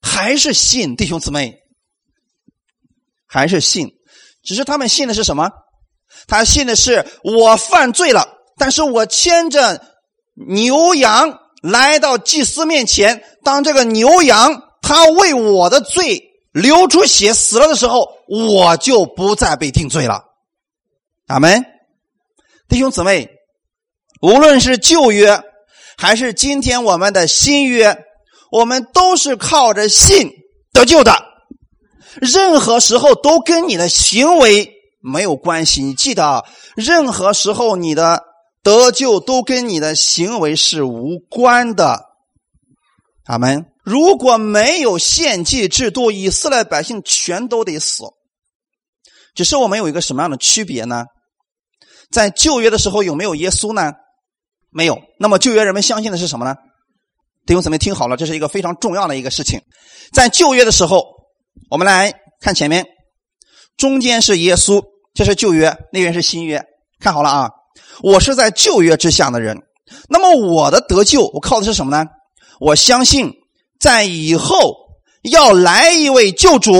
[0.00, 1.54] 还是信，弟兄姊妹，
[3.26, 3.90] 还是信。
[4.42, 5.50] 只是他们信的是什么？
[6.26, 9.80] 他信的是我犯罪了，但是我牵着
[10.34, 16.20] 牛羊来到祭司面前，当这个牛羊他为我的罪
[16.52, 20.31] 流出血死了的时候，我就不再被定罪了。
[21.28, 21.64] 阿门，
[22.68, 23.28] 弟兄姊妹，
[24.20, 25.42] 无论是旧约
[25.96, 27.96] 还是今天我们的新约，
[28.50, 30.30] 我们都是靠着信
[30.72, 31.12] 得救的。
[32.20, 35.82] 任何时候都跟你的行为没有关系。
[35.82, 36.44] 你记得，
[36.76, 38.24] 任何时候你的
[38.62, 42.02] 得救都跟你的行为是无关的。
[43.24, 43.66] 阿门。
[43.84, 48.04] 如果没有献祭制度，以色列百姓全都得死。
[49.34, 51.04] 只是我们有一个什么样的区别呢？
[52.10, 53.92] 在旧约的时候有没有耶稣呢？
[54.70, 54.98] 没有。
[55.18, 56.56] 那么旧约人们相信的是什么呢？
[57.46, 59.60] 弟兄姊妹听好了，这是一个非常重要的一个事情。
[60.12, 61.22] 在旧约的时候。
[61.70, 62.86] 我们来看前面，
[63.76, 66.62] 中间是耶稣，这是旧约，那边是新约。
[66.98, 67.50] 看好了啊，
[68.02, 69.58] 我是在旧约之下的人。
[70.08, 72.06] 那么我的得救，我靠的是什么呢？
[72.58, 73.32] 我相信
[73.78, 74.74] 在以后
[75.30, 76.72] 要来一位救主，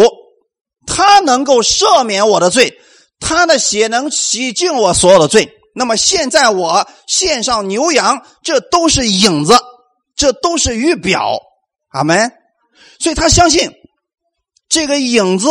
[0.86, 2.78] 他能够赦免我的罪，
[3.20, 5.48] 他的血能洗净我所有的罪。
[5.74, 9.58] 那么现在我献上牛羊，这都是影子，
[10.16, 11.38] 这都是预表。
[11.92, 12.32] 阿门。
[12.98, 13.70] 所以他相信。
[14.68, 15.48] 这个影子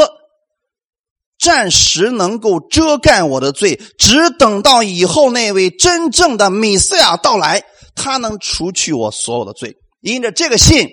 [1.39, 7.63] 暂时能够遮盖我的罪，只等到以后那位真正的米斯亚到来，
[7.93, 9.75] 他能除去我所有的罪。
[10.01, 10.89] 因着这个信，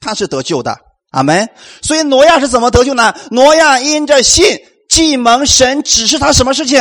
[0.00, 0.78] 他是得救的。
[1.12, 1.48] 阿门。
[1.80, 3.14] 所以挪亚是怎么得救呢？
[3.30, 6.78] 挪亚因着信，既蒙神指示他什么事情？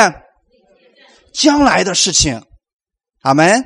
[1.34, 2.44] 将来的事情。
[3.22, 3.64] 阿门。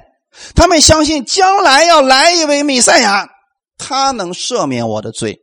[0.53, 3.29] 他们相信将来要来一位米赛亚，
[3.77, 5.39] 他能赦免我的罪。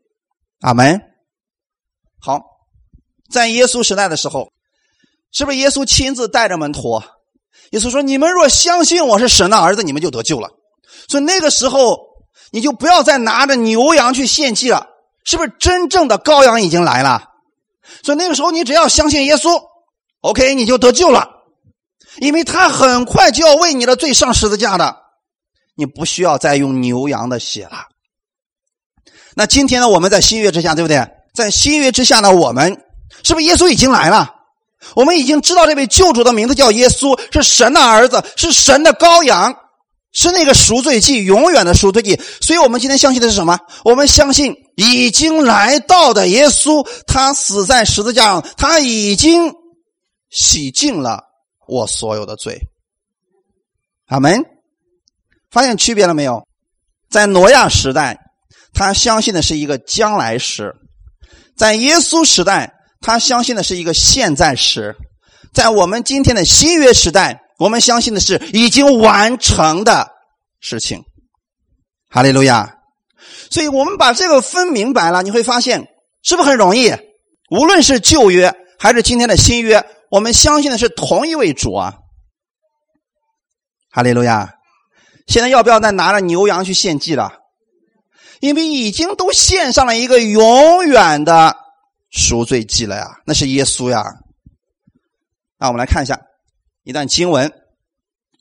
[0.60, 1.00] 阿门。
[2.20, 2.40] 好，
[3.32, 4.52] 在耶稣时代的时候，
[5.32, 7.02] 是不是耶稣亲自带着门徒？
[7.70, 10.50] 耶稣说：“你们若相信我是神的儿子，你们就得救了。”
[11.08, 11.98] 所以那个时候，
[12.50, 14.86] 你就不要再拿着牛羊去献祭了。
[15.24, 17.24] 是不是真正的羔羊已经来了？
[18.02, 19.60] 所以那个时候，你只要相信耶稣
[20.20, 21.28] ，OK，你就得救了，
[22.18, 24.96] 因为他很快就要为你的罪上十字架的，
[25.74, 27.86] 你不需要再用牛羊的血了。
[29.34, 31.06] 那今天呢，我们在新约之下，对不对？
[31.34, 32.84] 在新约之下呢，我们
[33.24, 34.34] 是不是耶稣已经来了？
[34.94, 39.56] 我们已经知道这位救主的名字叫耶稣，是神的儿子，是神的羔羊，
[40.12, 42.20] 是那个赎罪祭，永远的赎罪祭。
[42.40, 43.58] 所以我们今天相信的是什么？
[43.84, 49.52] 我们相信已经来到的耶稣，他死在十字架上，他已经
[50.30, 51.24] 洗净了
[51.66, 52.60] 我所有的罪。
[54.06, 54.44] 阿门。
[55.50, 56.46] 发现区别了没有？
[57.10, 58.18] 在挪亚时代，
[58.72, 60.74] 他相信的是一个将来时。
[61.58, 62.72] 在耶稣时代，
[63.02, 64.94] 他相信的是一个现在时；
[65.52, 70.10] 在我们今天的新约时代，我们相信的是已经完成的
[70.58, 71.04] 事情。
[72.10, 72.78] 哈利路亚！
[73.52, 75.86] 所以我们把这个分明白了，你会发现
[76.22, 76.90] 是不是很容易？
[77.50, 81.98] 无论是旧约还是今天的新约，我们相信的是同一位主啊！
[83.92, 84.54] 哈利路亚！
[85.28, 87.32] 现在要不要再拿着牛羊去献祭了？
[88.40, 91.56] 因为已经都献上了一个永远的
[92.10, 94.02] 赎罪祭了呀，那是耶稣呀。
[95.58, 96.20] 那我们来看一下
[96.84, 97.48] 一段经文，《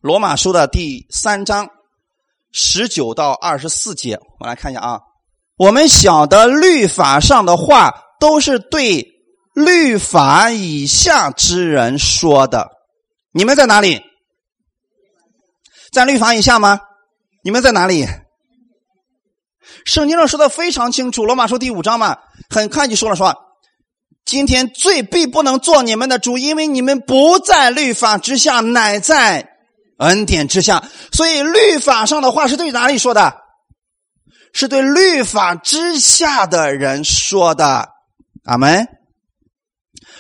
[0.02, 1.70] 罗马书》的第三章
[2.52, 5.00] 十九到二十四节，我们来看一下啊。
[5.58, 9.08] 我们晓得律法上的话都是对
[9.54, 12.72] 律法以下之人说的。
[13.32, 14.02] 你们在哪里？
[15.92, 16.82] 在律法以下吗？
[17.44, 18.08] 你们在哪里？
[19.86, 22.18] 圣经上说的非常清楚，《罗马书》第五章嘛，
[22.50, 23.36] 很快就说了说，
[24.26, 29.50] 今天罪必不能做你们的主，因为你们不在律法之下，乃在
[29.98, 30.84] 恩典之下。
[31.12, 33.34] 所以律法上的话是对哪里说的？
[34.54, 37.90] 是对律法之下的人说的。
[38.46, 38.88] 阿门。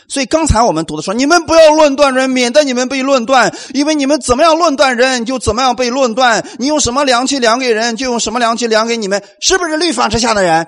[0.07, 3.55] 所以刚才我们读的说，你们不要论断人，免得你们被论断。
[3.73, 6.45] 因为你们怎么样论断人，就怎么样被论断。
[6.59, 10.67] 你用什么量器量给人，就用什么量器量给你们，是不是律法之下的人？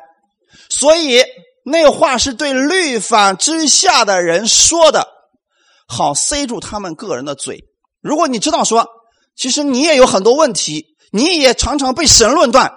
[0.70, 1.22] 所以
[1.64, 5.08] 那话是对律法之下的人说的，
[5.88, 7.64] 好塞住他们个人的嘴。
[8.02, 8.88] 如果你知道说，
[9.36, 12.72] 其实你也有很多问题，你也常常被神论断，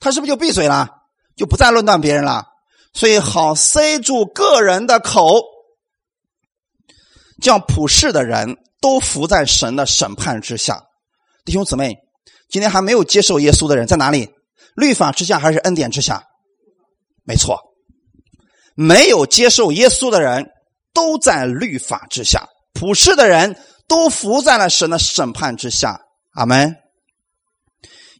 [0.00, 0.88] 他是不是就闭嘴了，
[1.36, 2.46] 就不再论断别人了？
[2.94, 5.42] 所以好塞住个人的口。
[7.40, 10.82] 叫普世的人都服在神的审判之下，
[11.44, 11.96] 弟兄姊妹，
[12.48, 14.30] 今天还没有接受耶稣的人在哪里？
[14.74, 16.24] 律法之下还是恩典之下？
[17.22, 17.67] 没错，
[18.80, 20.52] 没有接受耶稣的人
[20.94, 26.00] 都在律法之下，普世的人都服在了神的审判之下。
[26.30, 26.76] 阿门。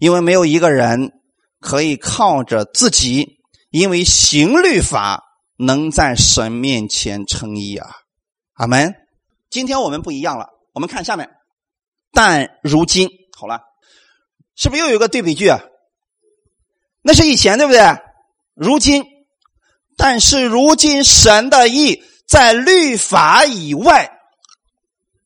[0.00, 1.12] 因为没有一个人
[1.60, 3.38] 可以靠着自己，
[3.70, 5.22] 因为行律法
[5.56, 7.88] 能在神面前称义啊。
[8.54, 8.92] 阿门。
[9.50, 11.30] 今天我们不一样了，我们看下面。
[12.10, 13.60] 但如今好了，
[14.56, 15.60] 是不是又有一个对比句啊？
[17.00, 17.80] 那是以前，对不对？
[18.56, 19.04] 如今，
[19.98, 24.10] 但是如今神的意在律法以外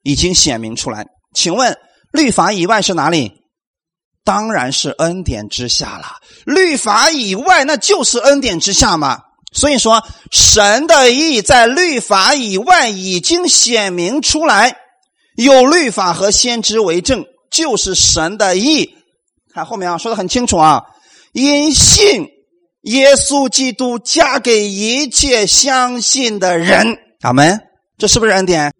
[0.02, 1.06] 已经显明出来。
[1.34, 1.78] 请问，
[2.10, 3.32] 律法以外是哪里？
[4.24, 6.16] 当然是恩典之下了。
[6.44, 9.20] 律法以外，那就是恩典之下嘛。
[9.52, 14.76] 所以说，神的意在律法以外已经显明出来。
[15.36, 18.94] 有律法和先知为证，就是神的意。
[19.52, 20.82] 看后面啊，说的很清楚啊。
[21.32, 22.26] 因信
[22.82, 26.98] 耶稣基督，加给一切相信的人。
[27.20, 27.60] 阿门。
[27.98, 28.72] 这是不是恩典？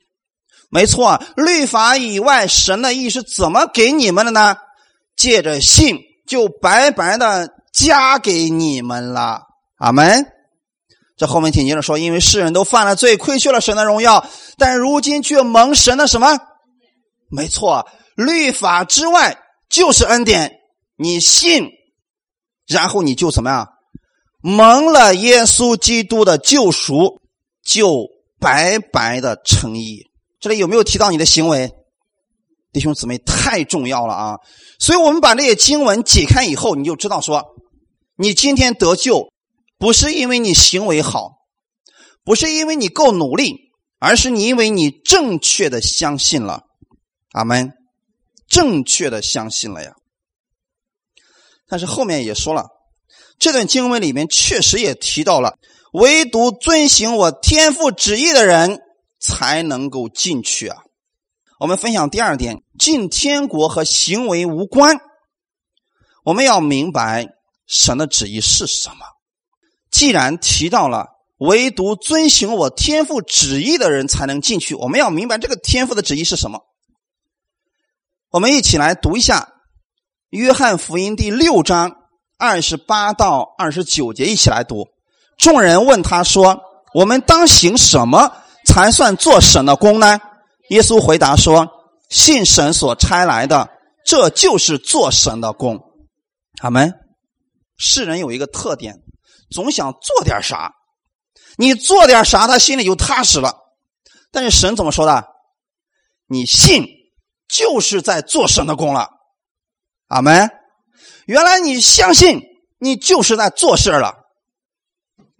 [0.71, 1.23] 没错。
[1.37, 4.57] 律法以外，神的意是怎么给你们的呢？
[5.15, 9.43] 借着信，就白白的加给你们了。
[9.79, 10.27] 阿门。
[11.17, 16.37] 这后面紧接着说，因为世人都犯了罪，亏缺了神的荣耀，但如今却蒙神的什么？
[17.31, 17.87] 没错，
[18.17, 19.38] 律法之外
[19.69, 20.51] 就是恩典。
[20.97, 21.69] 你信，
[22.67, 23.69] 然后你就怎么样？
[24.43, 27.21] 蒙了耶稣基督的救赎，
[27.65, 30.11] 就白白的称义。
[30.41, 31.71] 这里有没有提到你的行为？
[32.73, 34.39] 弟兄姊妹，太重要了啊！
[34.79, 37.55] 所以我们把这些经文解开以后，你就知道说，
[38.17, 39.31] 你今天得救。
[39.79, 41.33] 不是因为你行为好，
[42.25, 46.63] 不是因为你够努力，而是你因为你正确的相信了，
[47.33, 47.73] 阿门，
[48.49, 49.93] 正确的相信了呀。
[51.69, 52.69] 但是后面也说了，
[53.43, 55.59] 这段经文里面确实也提到了，
[55.93, 58.81] 唯独遵行我天父旨意的人
[59.19, 60.77] 才能够进去啊。
[61.59, 64.97] 我们分享第二点，进天国和行为无关，
[66.23, 67.31] 我们要明白
[67.67, 68.99] 神的旨意是什么。
[69.91, 76.61] 既然提到了唯独遵行我天父旨意的人才能进去，我们要明白这个天父的旨意是什么。
[78.31, 79.41] 我们一起来读一下
[80.31, 81.97] 《约翰福音》第六章
[82.43, 84.89] 二十八到二十九节，一起来读。
[85.39, 86.61] 众人问他说
[86.93, 88.33] ：“我们当行什么
[88.67, 90.21] 才算做神的功呢？”
[90.71, 91.69] 耶稣回答说
[92.11, 93.71] ：“信神所差来的，
[94.05, 95.79] 这就是做神的功。”
[96.63, 96.93] 阿门。
[97.77, 99.01] 世人有一个特点。
[99.49, 100.73] 总想做点啥，
[101.57, 103.55] 你做点啥，他心里就踏实了。
[104.33, 105.29] 但是神怎么说的？
[106.27, 106.87] 你信，
[107.47, 109.11] 就是在做神的功了。
[110.09, 110.51] 阿门。
[111.27, 112.41] 原来你相信，
[112.79, 114.15] 你就是在做事了。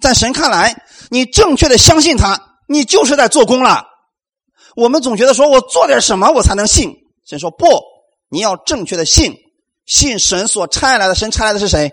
[0.01, 3.87] 在神看来，你正确的相信他，你就是在做工了。
[4.75, 6.93] 我们总觉得说我做点什么我才能信，
[7.25, 7.67] 神说不，
[8.29, 9.37] 你要正确的信，
[9.87, 11.15] 信神所差来的。
[11.15, 11.93] 神差来的是谁？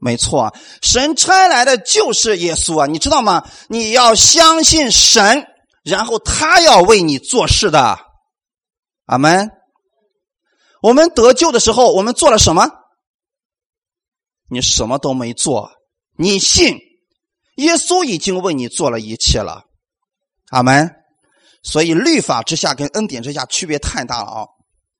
[0.00, 2.86] 没错，神差来的就是耶稣啊！
[2.86, 3.46] 你知道吗？
[3.68, 5.46] 你要相信神，
[5.84, 7.98] 然后他要为你做事的。
[9.04, 9.50] 阿门。
[10.82, 12.68] 我们得救的时候，我们做了什么？
[14.48, 15.70] 你什么都没做，
[16.16, 16.78] 你信
[17.56, 19.64] 耶稣已经为你做了一切了。
[20.50, 20.90] 阿门。
[21.62, 24.46] 所以律法之下跟恩典之下区别太大了啊！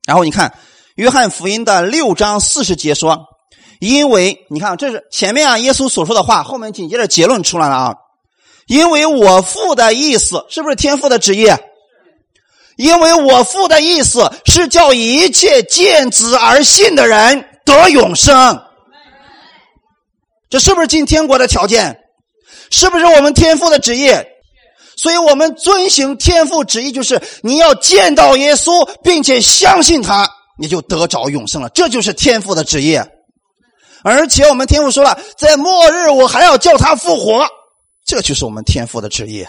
[0.06, 0.58] 然后你看
[0.96, 3.26] 约翰福音的六章四十节说。
[3.80, 7.94] 因为你看，这是前面啊，耶稣所说的话，后面紧接着结论出来了啊。
[8.66, 11.46] 因为我父的意思，是不是天父的旨意？
[12.80, 18.58] 因为我父的意思是叫一切见子而信的人得永生。
[20.48, 21.94] 这是不是进天国的条件？
[22.70, 24.10] 是不是我们天父的旨意？
[24.96, 30.26] 所以我们遵行天父旨意，就是你要见到耶稣，并且相信他，
[30.58, 31.68] 你就得着永生了。
[31.68, 32.98] 这就是天父的旨意。
[34.02, 37.46] 而且我们天父说了，在末日我还要叫他复活，
[38.06, 39.46] 这就是我们天父的旨意。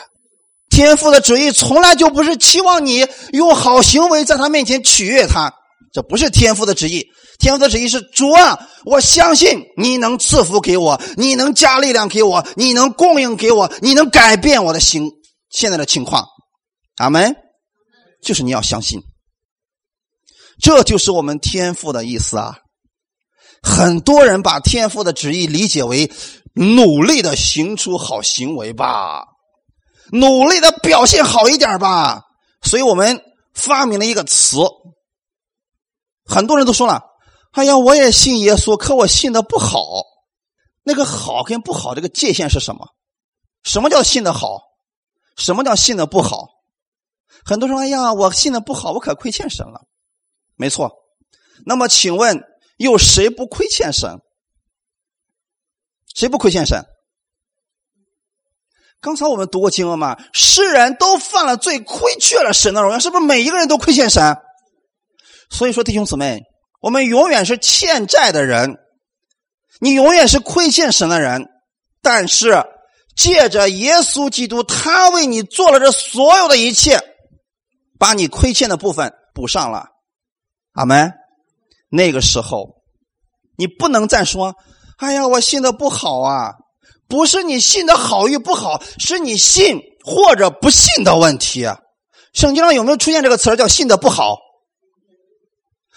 [0.72, 5.54] 天父的旨意从来就不是期望你用好行为在他面前取悦他，
[5.94, 7.06] 这不是天父的旨意。
[7.38, 15.12] 天父的旨意是主啊，我相信你能赐福给我，你能加力量给我，你能供应给我，你能改变我的心
[15.52, 16.26] 现在的情况。
[16.98, 17.36] 阿门。
[18.24, 19.02] 就是你要相信，
[20.62, 22.60] 这就是我们天赋的意思啊。
[23.64, 26.12] 很多人把天赋的旨意理解为
[26.54, 29.24] 努力的行出好行为吧，
[30.12, 32.24] 努力的表现好一点吧。
[32.62, 34.58] 所以我们发明了一个词，
[36.26, 37.04] 很多人都说了，
[37.52, 39.80] 哎呀，我也信耶稣，可我信的不好。
[40.84, 42.88] 那个好跟不好这个界限是什么？
[43.64, 44.62] 什么叫信的好？
[45.38, 46.48] 什么叫信的不好？
[47.46, 49.82] 很多人说：“哎呀，我信的不好，我可亏欠神了。”
[50.56, 50.92] 没错。
[51.66, 52.44] 那么，请问
[52.78, 54.20] 有谁不亏欠神？
[56.14, 56.84] 谁不亏欠神？
[59.02, 60.16] 刚才我们读过经文嘛？
[60.32, 64.38] 世人都犯了罪，亏缺了神的荣耀，是不是每一个人都亏欠神？
[65.50, 66.44] 所以说，弟兄姊妹，
[66.80, 68.78] 我们永远是欠债的人，
[69.80, 71.48] 你永远是亏欠神的人。
[72.04, 72.64] 但是
[73.16, 77.00] 借着耶稣基督，他为你做了这所有的一切，
[77.98, 79.88] 把你亏欠的部分补上了。
[80.74, 81.12] 阿门。
[81.90, 82.76] 那个时候，
[83.58, 84.56] 你不能再说
[84.98, 86.54] ：“哎呀，我信的不好啊。”
[87.12, 91.68] 不是你信的好与不好，是你信或者不信的问题。
[92.32, 94.38] 圣经上有没有出现这个词叫“信的不好”？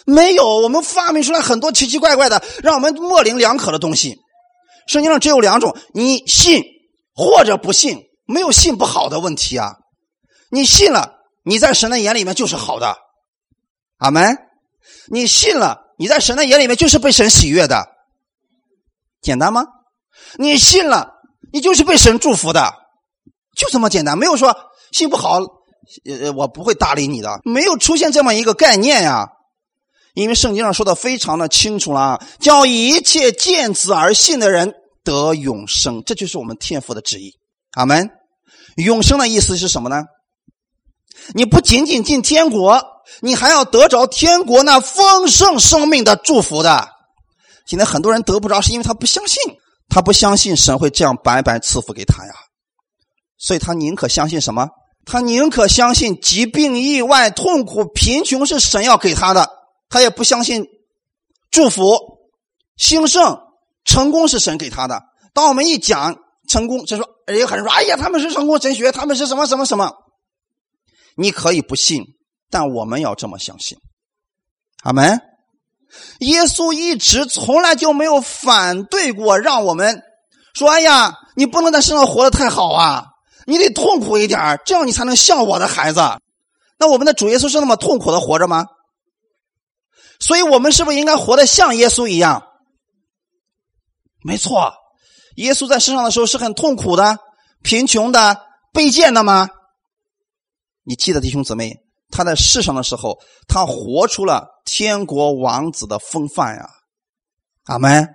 [0.05, 4.19] 没有，我们发明出来很多奇奇怪怪的，让我们模棱两可的东西。
[4.89, 6.65] 圣经上只有两种：你信
[7.15, 9.77] 或者不信，没有信不好的问题啊。
[10.51, 12.97] 你信了，你在神的眼里面就是好的。
[13.99, 14.37] 阿门。
[15.13, 17.87] 你信了，你在神的眼里面就是被神喜悦的。
[19.23, 19.65] 简单吗？
[20.39, 21.13] 你信了，
[21.53, 22.73] 你就是被神祝福的，
[23.57, 24.19] 就这么简单。
[24.19, 24.57] 没有说
[24.93, 25.39] 信不好，
[26.05, 29.29] 呃，我不会搭理你的，没有出现这么一个概念呀。
[30.15, 37.33] 因为圣经上说的非常的清楚了，叫一切见子而信的人得永生，这就是我们天父的旨意。
[37.73, 38.11] 阿门。
[38.77, 40.05] 永生的意思是什么呢？
[41.33, 42.83] 你不仅仅进天国，
[43.21, 46.89] 你还要得着天国那丰盛生命的祝福的。
[47.67, 49.41] 现在很多人得不着，是因为他不相信。
[49.89, 52.33] 他不相信神会这样白白赐福给他呀，
[53.37, 54.69] 所以他宁可相信什么？
[55.07, 59.49] 他宁可相信疾病、意外、痛苦、贫穷是神要给他的，
[59.89, 60.67] 他也不相信
[61.51, 61.99] 祝福、
[62.77, 63.39] 兴盛、
[63.85, 65.03] 成功是神给他的。
[65.35, 66.17] 当我们一讲
[66.49, 69.93] 成功，就说人家很说：“哎呀，他们是成功神学，他们是什么什么什么。”
[71.17, 72.03] 你可以不信，
[72.51, 73.79] 但我们要这么相信。
[74.83, 75.21] 阿门。
[76.21, 80.03] 耶稣一直从来就没有反对过，让我们
[80.55, 83.07] 说：“哎呀，你不能在世上活得太好啊，
[83.47, 86.01] 你得痛苦一点这样你才能像我的孩子。”
[86.79, 88.67] 那我们的主耶稣是那么痛苦的活着吗？
[90.21, 92.43] 所以我们是不是应该活得像耶稣一样？
[94.23, 94.73] 没错，
[95.37, 97.19] 耶稣在世上的时候是很痛苦的、
[97.63, 98.41] 贫穷的、
[98.73, 99.49] 卑贱的吗？
[100.85, 101.84] 你记得，弟兄姊妹。
[102.15, 106.71] 他在世上的时候，他活出了天国王子的风范呀，
[107.65, 108.09] 阿门。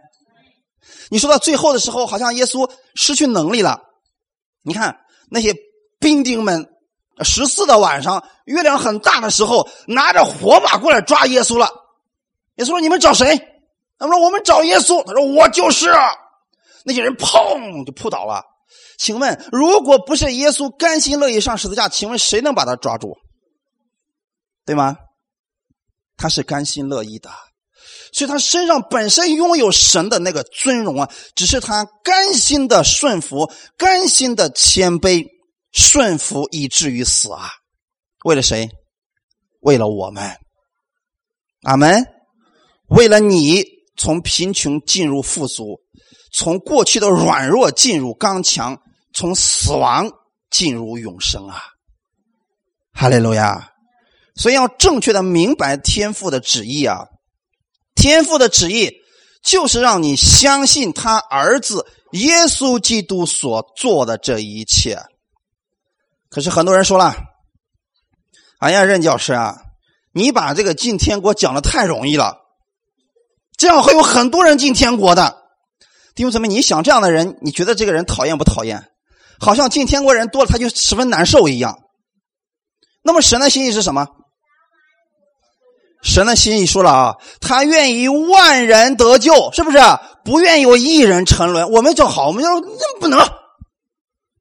[1.09, 3.81] 你说到最后的时候，好像耶稣失去能力了。
[4.63, 5.53] 你看那些
[5.99, 6.65] 兵丁们，
[7.21, 11.69] 十四的晚上，月亮很大的时候，拿着火把过来抓耶稣了。
[12.55, 13.37] 耶稣说：“你们找谁？”
[13.99, 15.91] 他们说：“我们找耶稣。”他说：“我就是。”
[16.85, 18.43] 那些人砰就扑倒了。
[18.97, 23.17] 请问，如果不是耶稣甘心乐意上十字架，请问谁能把他抓住？
[24.69, 24.95] 对吗？
[26.15, 27.31] 他是甘心乐意的，
[28.13, 35.25] 所以他身上本身拥有神的那个尊荣啊，只是他甘心的顺服，甘心的谦卑，
[35.71, 37.49] 顺服以至于死啊！
[38.25, 38.69] 为了谁？
[39.61, 40.37] 为了我们。
[41.63, 42.05] 阿门。
[42.89, 43.65] 为了你
[43.97, 45.79] 从贫穷进入富足，
[46.31, 48.79] 从过去的软弱进入刚强，
[49.15, 50.07] 从死亡
[50.51, 51.59] 进入永生啊！
[52.93, 53.68] 哈利路亚。
[54.39, 57.07] 所以要正确的明白天父的旨意啊！
[57.93, 58.93] 天父的旨意
[59.43, 65.03] 就是让你相信他儿子耶稣基督所做的这一切。
[66.29, 67.17] 可是很多人说了
[68.59, 69.57] ：“哎呀，任教师啊，
[70.13, 72.37] 你把这个进天国讲的太容易了，
[73.57, 75.37] 这样会有很多人进天国的。”
[76.15, 78.89] 弟兄姊妹，你想这样的人，你觉得这个人讨厌不讨厌？
[79.41, 81.77] 好像进天国人多了，他就十分难受一样。
[83.01, 84.07] 那么神的心意是什么？
[86.01, 89.77] 神的心意说了啊，他愿意万人得救，是不是？
[90.23, 91.71] 不愿有一人沉沦。
[91.71, 93.19] 我们就好，我们就说那不能。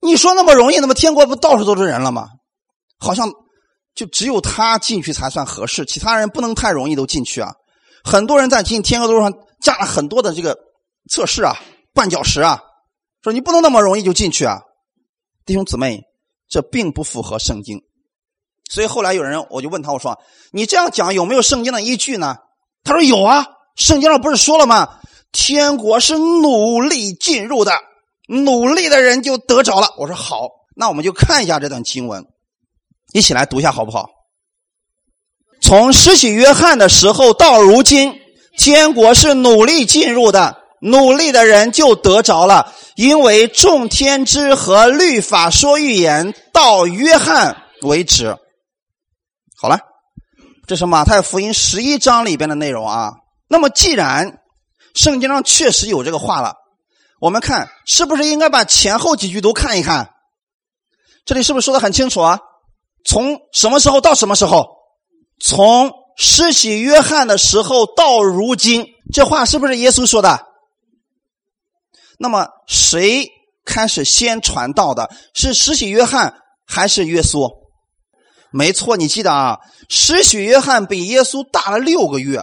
[0.00, 2.28] 你说那么容易，那么天国不到处都是人了吗？
[3.00, 3.32] 好像
[3.94, 7.52] 就只有他进去才算合适，其他人不能太容易都进去啊。
[8.04, 10.56] 很多人在进天国路上加了很多的这个
[11.10, 11.56] 测试啊、
[11.92, 12.60] 绊脚石啊，
[13.22, 14.60] 说你不能那么容易就进去啊。
[15.44, 16.02] 弟兄姊妹，
[16.48, 17.80] 这并不符合圣经。
[18.68, 20.18] 所以后来有人，我就问他，我说
[20.52, 22.36] ：“你这样讲有没有圣经的依据呢？”
[22.84, 23.46] 他说：“有啊，
[23.76, 24.98] 圣经上不是说了吗？
[25.32, 27.72] 天国是努力进入的，
[28.28, 32.26] 努力的人就得着了。”我说：“好，那我们就看一下这段经文，
[33.12, 34.06] 一起来读一下好不好？
[35.60, 38.14] 从施洗约翰的时候到如今，
[38.56, 42.72] 天国是努力进入的，努力的人就得着了。
[42.96, 48.36] 因为众天之和律法说预言到约翰为止。
[49.60, 49.80] 好了，
[50.68, 53.10] 这是马太福音十一章里边的内容啊。
[53.48, 54.38] 那么，既然
[54.94, 56.54] 圣经上确实有这个话了，
[57.20, 60.10] 我们看是不是应该把前后几句都看一看？
[61.24, 62.38] 这里是不是说的很清楚啊？
[63.04, 64.76] 从什么时候到什么时候？
[65.40, 70.46] 从施洗约翰的时候到如今，这话是不是耶稣说的？
[72.16, 73.28] 那么谁
[73.64, 75.10] 开始先传道的？
[75.34, 77.57] 是施洗约翰还是耶稣？
[78.52, 82.42] 没错，你记得啊，施洗约翰比耶稣大了六个月，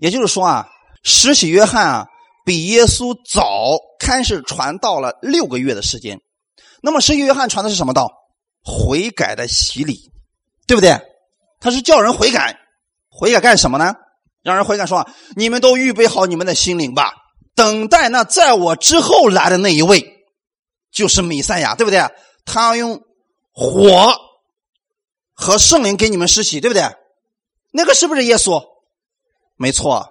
[0.00, 0.66] 也就是说啊，
[1.02, 2.06] 施洗约翰啊
[2.44, 6.20] 比耶稣早开始传道了六个月的时间。
[6.82, 8.10] 那么施洗约翰传的是什么道？
[8.62, 10.10] 悔改的洗礼，
[10.66, 11.00] 对不对？
[11.60, 12.58] 他是叫人悔改，
[13.10, 13.94] 悔改干什么呢？
[14.42, 17.12] 让人悔改说：“你们都预备好你们的心灵吧。”
[17.54, 20.02] 等待那在我之后来的那一位，
[20.90, 22.02] 就是弥赛亚，对不对？
[22.46, 22.98] 他要用
[23.52, 24.14] 火
[25.40, 26.84] 和圣灵给你们施洗，对不对？
[27.72, 28.62] 那个是不是耶稣？
[29.56, 30.06] 没错。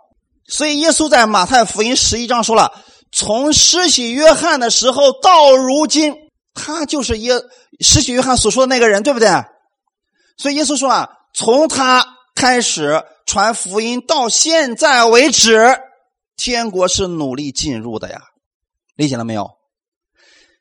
[0.48, 6.16] 所以耶稣在马太福音十一章说了：“从施洗约翰的时候到如今，
[6.56, 7.34] 他就是耶
[7.80, 9.30] 施洗约翰所说的那个人，对不对？”
[10.38, 15.80] 所以耶稣说啊：“从他开始传福音到现在为止。”
[16.36, 18.22] 天国是努力进入的呀，
[18.96, 19.52] 理解了没有？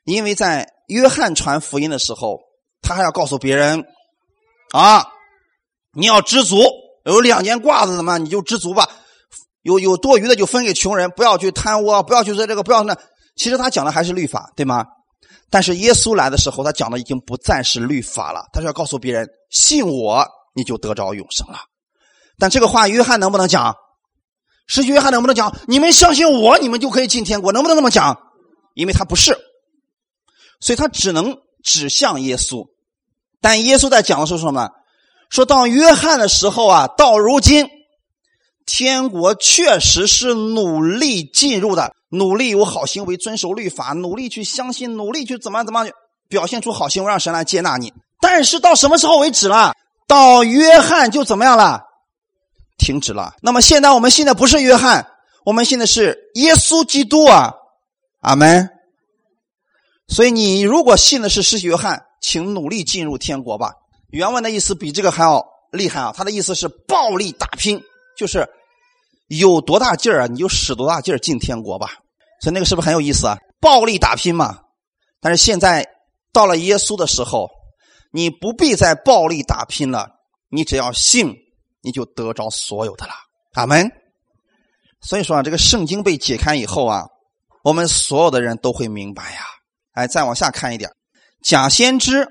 [0.03, 2.41] 因为在约翰传福音的时候，
[2.81, 3.85] 他还要告诉别人
[4.71, 5.05] 啊，
[5.93, 6.63] 你要知足，
[7.05, 8.89] 有两件褂子的嘛，你就知足吧。
[9.61, 12.97] 有有多余的就分给穷人，不要去贪污，不要去做这个，不要那。
[13.35, 14.85] 其实他讲的还是律法，对吗？
[15.49, 21.59] 但是耶稣来的时候，他讲的已经不再是律法了，他是要告诉别人，信我，你就得着永生了。
[22.37, 23.75] 但这个话，约翰能不能讲？
[24.67, 25.57] 是约翰能不能讲？
[25.67, 28.17] 你们相信我，你们就可以进天国，能不能这么讲？
[28.75, 29.35] 因为他不是，
[30.59, 32.65] 所以他只能指向耶稣。
[33.41, 34.69] 但耶稣在讲的是什么？
[35.29, 37.67] 说到约翰的时候啊，到如今，
[38.65, 45.85] 天国确实是努力进入的，努力有好行为，遵守律法，努力去相信，努力去怎么怎么
[46.27, 47.93] 表现出好行为，让神来接纳你。
[48.19, 49.73] 但是到什么时候为止了？
[50.07, 51.83] 到约翰就怎么样了？
[52.77, 53.35] 停止了。
[53.41, 55.07] 那么现在我们信的不是约翰，
[55.45, 57.53] 我们信的是耶稣基督啊，
[58.21, 58.69] 阿门。
[60.07, 63.73] 所以你如果信的是施洗约翰，请努力进入天国吧。
[64.09, 66.13] 原文的意思比这个还要厉害啊！
[66.15, 67.81] 他的意思是暴力打拼，
[68.17, 68.47] 就是
[69.27, 71.89] 有多大劲儿啊，你就使多大劲儿进天国吧。
[72.41, 73.37] 所以那个是不是很有意思啊？
[73.59, 74.59] 暴力打拼嘛。
[75.21, 75.87] 但是现在
[76.31, 77.49] 到了耶稣的时候，
[78.11, 80.09] 你不必再暴力打拼了，
[80.49, 81.35] 你只要信。
[81.81, 83.13] 你就得着所有的了，
[83.53, 83.89] 阿门。
[84.99, 87.05] 所以说啊，这个圣经被解开以后啊，
[87.63, 89.39] 我们所有的人都会明白呀。
[89.93, 90.91] 哎，再往下看一点，
[91.41, 92.27] 假先知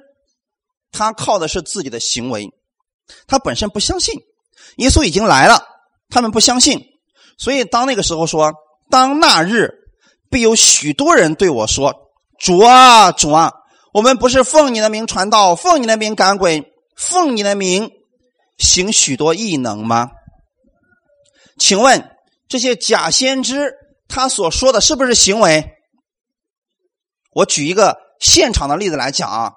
[0.90, 2.48] 他靠的是自己的行为，
[3.26, 4.20] 他本身不相信
[4.76, 5.64] 耶稣已经来了，
[6.08, 6.80] 他们不相信，
[7.38, 8.52] 所以当那个时候说，
[8.90, 9.70] 当那日
[10.30, 11.94] 必有许多人对我说
[12.38, 13.52] ：“主啊，主啊，
[13.92, 17.90] 我们不是奉你的名传道，奉你的名赶鬼，奉你的名。”
[18.58, 20.10] 行许多异能吗？
[21.60, 22.10] 请问
[22.48, 23.72] 这些假先知
[24.08, 25.76] 他所说的是不是行为？
[27.34, 29.52] 我举一个现场的例子来讲啊。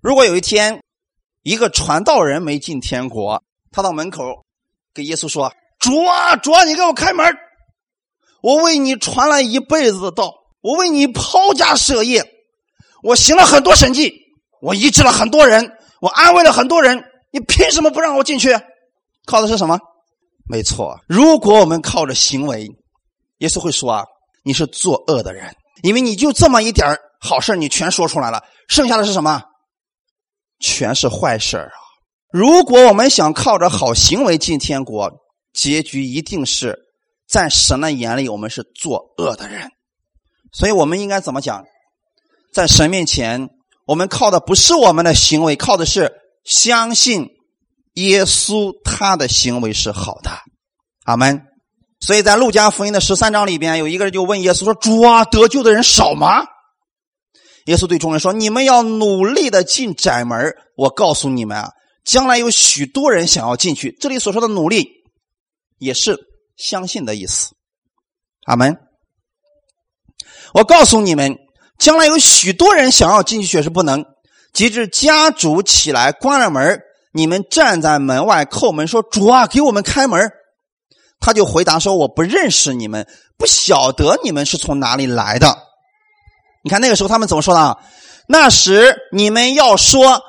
[0.00, 0.82] 如果有一天
[1.42, 4.44] 一个传道人没进天国，他到门口
[4.92, 7.26] 给耶稣说：“主啊，主啊，你给我开门！
[8.42, 12.24] 我为你传了一辈子的道，我为你抛家舍业，
[13.02, 14.12] 我行了很多神迹，
[14.60, 17.02] 我医治了很多人，我安慰了很多人。”
[17.32, 18.50] 你凭什么不让我进去？
[19.26, 19.76] 靠的是什么？
[20.46, 22.68] 没错，如果我们靠着行为，
[23.38, 24.04] 耶稣会说啊，
[24.44, 25.52] 你是作恶的人，
[25.82, 29.42] 因为你就这么一点好事你全说出来了，剩下的是什么？
[30.60, 31.72] 全是坏事啊！
[32.30, 35.10] 如果我们想靠着好行为进天国，
[35.52, 36.78] 结局一定是
[37.26, 39.70] 在神的眼里我们是作恶的人。
[40.52, 41.64] 所以我们应该怎么讲？
[42.52, 43.48] 在神面前，
[43.86, 46.12] 我们靠的不是我们的行为，靠的是。
[46.44, 47.30] 相信
[47.94, 50.30] 耶稣，他的行为是好的，
[51.04, 51.40] 阿门。
[52.00, 56.44] 所以在路加福音的十三章里边，有一个人就问耶稣说：“主啊，得救的人少吗？”
[57.64, 60.54] 耶稣对众人说：“你们要努力的进窄门。
[60.76, 61.70] 我告诉你们啊，
[62.04, 63.96] 将来有许多人想要进去。
[64.00, 64.88] 这里所说的努力，
[65.78, 66.18] 也是
[66.56, 67.54] 相信的意思，
[68.44, 68.76] 阿门。
[70.52, 71.36] 我告诉你们，
[71.78, 74.04] 将来有许多人想要进去，却是不能。”
[74.54, 76.80] 及至家主起来关了门，
[77.12, 80.30] 你们站在门外叩门说：“主啊，给我们开门。”
[81.18, 83.04] 他就回答说：“我不认识你们，
[83.36, 85.58] 不晓得你们是从哪里来的。”
[86.64, 87.78] 你看那个时候他们怎么说的？
[88.26, 90.20] 那时你们要说。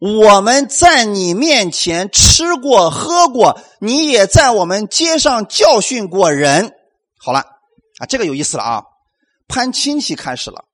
[0.00, 6.72] 我们在你面前吃过喝过，你也在我们街上教训过人。
[7.16, 7.38] 好了
[7.98, 8.82] 啊，这个有意思了啊，
[9.48, 10.64] 攀亲戚开始了，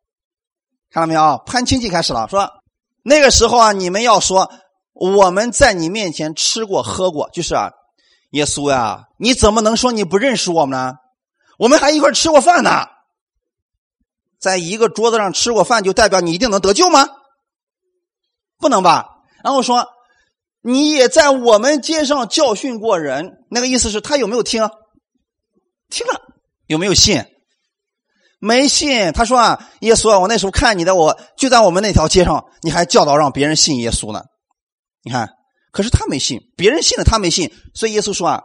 [0.91, 1.41] 看到没有？
[1.47, 2.51] 攀亲戚开始了，说
[3.05, 4.51] 那个时候啊，你们要说
[4.95, 7.71] 我们在你面前吃过喝过，就是啊，
[8.31, 10.95] 耶稣呀，你怎么能说你不认识我们呢？
[11.57, 12.87] 我们还一块吃过饭呢，
[14.41, 17.07] 在一个桌子上吃过饭，就代表你一定能得救吗？
[18.59, 19.07] 不能吧？
[19.45, 19.87] 然后说，
[20.63, 24.69] 你也在我们街上教训过人，那个意思是他有没有听？
[25.89, 26.21] 听了，
[26.67, 27.25] 有没有信？
[28.39, 29.13] 没信。
[29.13, 34.23] 他说啊，耶稣啊，我那时候看你的，我就在我们那条街上，你还教导让别人信耶稣呢。
[35.03, 35.31] 你看，
[35.73, 37.53] 可是他没信，别人信了，他没信。
[37.75, 38.43] 所以耶稣说啊，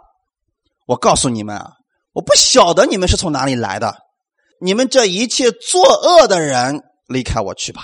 [0.87, 1.71] 我告诉你们啊，
[2.13, 3.95] 我不晓得你们是从哪里来的，
[4.61, 7.81] 你们这一切作恶的人，离开我去吧。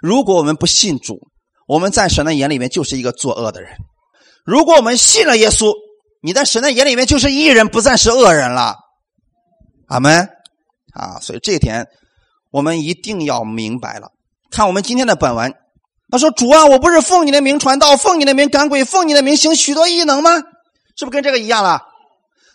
[0.00, 1.18] 如果我们不信主。
[1.66, 3.70] 我们在神的眼里面就是一个作恶的人。
[4.44, 5.72] 如果我们信了耶稣，
[6.20, 8.76] 你在神的眼里面就是义人，不再是恶人了。
[9.88, 10.28] 阿门
[10.92, 11.18] 啊！
[11.22, 11.86] 所以这一点
[12.50, 14.08] 我们一定要明白了。
[14.50, 15.54] 看我们今天的本文，
[16.10, 20.32] 他说：“主啊，我不是奉你的名传道，奉你的名赶鬼，奉你的名行许多异能吗？
[20.98, 21.80] 是不是跟这个一样了？”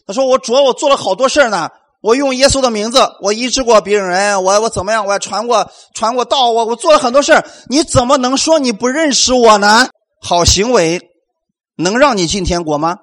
[0.05, 1.67] 他说：“我主啊，我做了好多事呢。”
[2.01, 5.05] 我用耶稣的名字，我医治过病人，我我怎么样？
[5.05, 9.89] 我传过传过道，我我做了很多事你怎么能说你不认识我呢？
[10.21, 11.01] 好行为
[11.75, 12.97] 能让你进天国吗？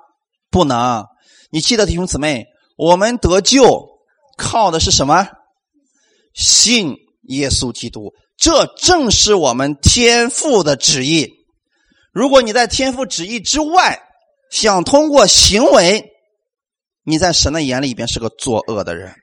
[0.50, 1.04] 不能。
[1.50, 3.86] 你记得弟兄姊妹，我们得救
[4.38, 5.28] 靠的是什么？
[6.32, 6.96] 信
[7.28, 11.28] 耶稣基督，这正是我们天父的旨意。
[12.12, 14.00] 如果你在天父旨意之外，
[14.50, 16.12] 想通过行为。
[17.08, 19.14] 你在神的眼里边是个作恶的人，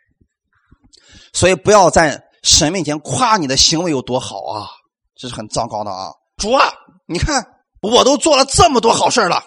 [1.34, 4.70] 所以不要在神面前夸你的行为有多好啊，
[5.16, 6.10] 这是很糟糕的啊！
[6.38, 6.64] 主啊，
[7.06, 7.46] 你看
[7.82, 9.44] 我都做了这么多好事了，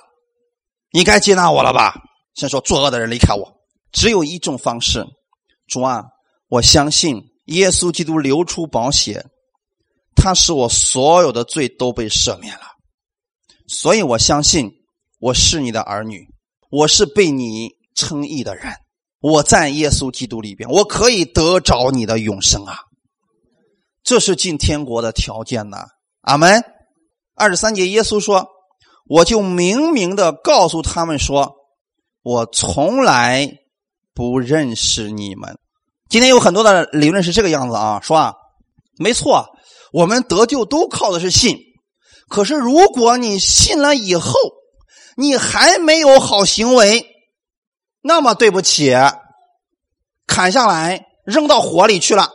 [0.93, 1.95] 你该接纳我了吧？
[2.35, 3.51] 先说作恶的人离开我，
[3.91, 5.03] 只有一种方式，
[5.67, 6.05] 主啊，
[6.49, 9.25] 我相信耶稣基督流出宝血，
[10.15, 12.67] 他使我所有的罪都被赦免了，
[13.67, 14.71] 所以我相信
[15.21, 16.27] 我是你的儿女，
[16.69, 17.76] 我是被你。
[17.97, 18.73] 称义的人，
[19.21, 22.79] 我在耶稣基督里边，我可以得着你的永生啊！
[24.05, 25.87] 这是进天国的条件呐。
[26.21, 26.63] 阿门。
[27.35, 28.47] 二十三节，耶稣说
[29.09, 31.55] ：“我就明明的告诉他们说，
[32.23, 33.59] 我从来
[34.15, 35.59] 不认识你们。”
[36.09, 38.35] 今天有很多的理论是这个样子啊，说啊，
[38.99, 39.45] 没错，
[39.93, 41.59] 我们得救都靠的是信。
[42.29, 44.33] 可是如果你信了以后，
[45.17, 47.07] 你还没有好行为。
[48.07, 48.95] 那么对不起，
[50.29, 52.31] 砍下来扔到火里去了。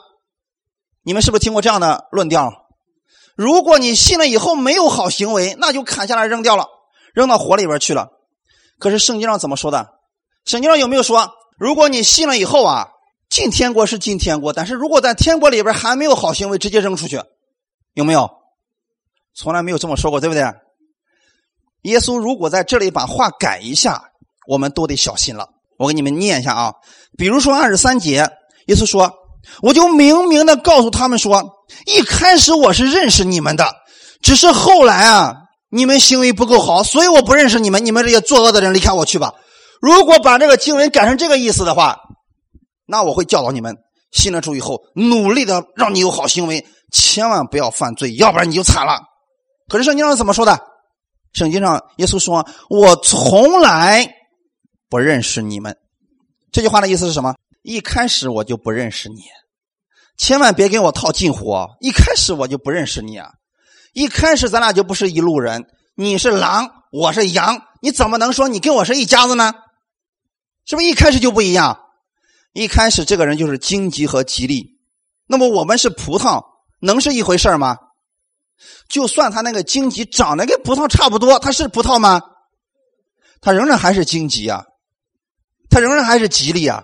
[1.01, 2.51] 你们是不是听过这样的论调？
[3.36, 6.67] 如果你信了以后没有好行为，那就砍下来扔掉了，
[7.13, 8.09] 扔到火里边去了。
[8.80, 9.93] 可是圣经上怎么说的？
[10.43, 12.89] 圣经上有没有说，如果你信了以后啊，
[13.30, 17.24] 进天国是进天国，但是如果在天国里边还没有好行为，直接扔出去，
[17.93, 18.30] 有没有？
[19.34, 20.43] 从来没有这么说过，对不对？
[21.84, 24.11] 耶稣如果在这里把话改一下，
[24.47, 25.47] 我们都得小心了。
[25.82, 26.73] 我给你们念一下啊，
[27.17, 28.29] 比如说二十三节，
[28.67, 29.11] 耶稣说
[29.63, 31.43] ：“我就明明的告诉他们说，
[31.88, 33.73] 一开始我是认识你们的，
[34.21, 35.34] 只是后来啊，
[35.71, 37.84] 你们行为不够好，所以我不认识你们。
[37.84, 39.34] 你们这些作恶的人，离开我去吧。
[39.82, 41.97] 如果把这个经文改成这个意思的话，
[42.86, 43.75] 那我会教导你们，
[44.11, 46.63] 信了主以后，努力的让你有好行为，
[46.93, 48.99] 千万不要犯罪，要不然你就惨了。
[49.67, 50.59] 可是圣经上怎么说的？
[51.34, 54.17] 圣经上耶稣说：我从来。”
[54.91, 55.77] 不认识你们，
[56.51, 57.33] 这句话的意思是什么？
[57.61, 59.21] 一开始我就不认识你，
[60.17, 61.55] 千万别跟我套近乎。
[61.79, 63.31] 一开始我就不认识你啊！
[63.93, 65.65] 一开始咱俩就不是一路人，
[65.95, 69.53] 你是狼，我是羊，你怎么能说你跟我是一家子呢？
[70.65, 71.85] 是不是一开始就不一样？
[72.51, 74.77] 一开始这个人就是荆棘和吉利，
[75.25, 76.43] 那么我们是葡萄，
[76.81, 77.77] 能是一回事吗？
[78.89, 82.21] 就算他那个荆棘长得跟葡萄差不多，他是葡萄吗？
[83.39, 84.65] 他仍然还是荆棘啊！
[85.72, 86.84] 他仍然还是吉利啊，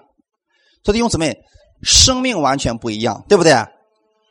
[0.84, 1.38] 所以弟兄姊妹，
[1.84, 3.54] 生命完全不一样，对不对？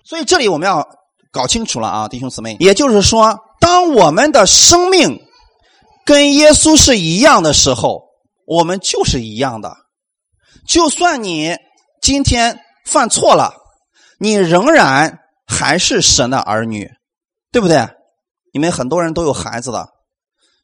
[0.04, 0.88] 所以这里我们要
[1.30, 5.20] 搞清楚了啊，弟兄姊妹，也就是说，当我们的生命
[6.04, 8.02] 跟耶稣是一样的时候，
[8.46, 9.76] 我们就是一样的。
[10.66, 11.56] 就算你
[12.00, 13.52] 今天犯错了，
[14.18, 16.88] 你仍然还是神的儿女，
[17.52, 17.86] 对不对？
[18.52, 19.86] 你们很多人都有孩子的，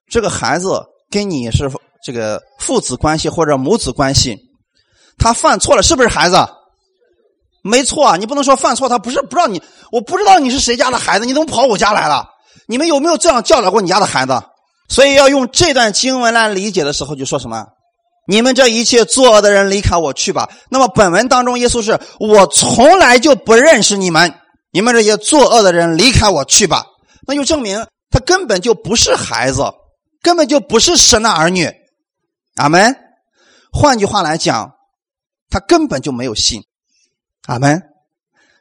[0.08, 1.70] 这个孩子跟你是
[2.04, 4.36] 这个父子关系或者母子关系，
[5.18, 6.36] 他犯错了，是不是孩子？
[7.62, 12.26] 没错，你不能说犯错，他不是不让你，我不知道你是谁家的孩子，你怎么跑我家来了？
[12.66, 14.42] 你们有没有这样教导过你家的孩子？
[14.88, 17.64] 所以要用这段经文来理解的时候，就说什么？
[18.26, 20.48] 你们这一切作恶的人，离开我去吧。
[20.70, 24.32] 那么本文当中，耶稣是我从来就不认识你们，
[24.72, 26.84] 你们这些作恶的人，离开我去吧。
[27.26, 29.62] 那就证明他根本就不是孩子，
[30.20, 31.72] 根本就不是神的儿女。
[32.56, 32.96] 阿门。
[33.72, 34.76] 换句话来讲，
[35.48, 36.64] 他根本就没有信。
[37.46, 37.82] 阿门。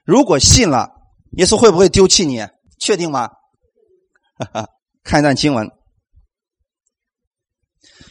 [0.04, 0.90] 如果信了，
[1.32, 2.48] 耶稣会不会丢弃你？
[2.80, 3.30] 确定吗？
[5.04, 5.68] 看一段经文，《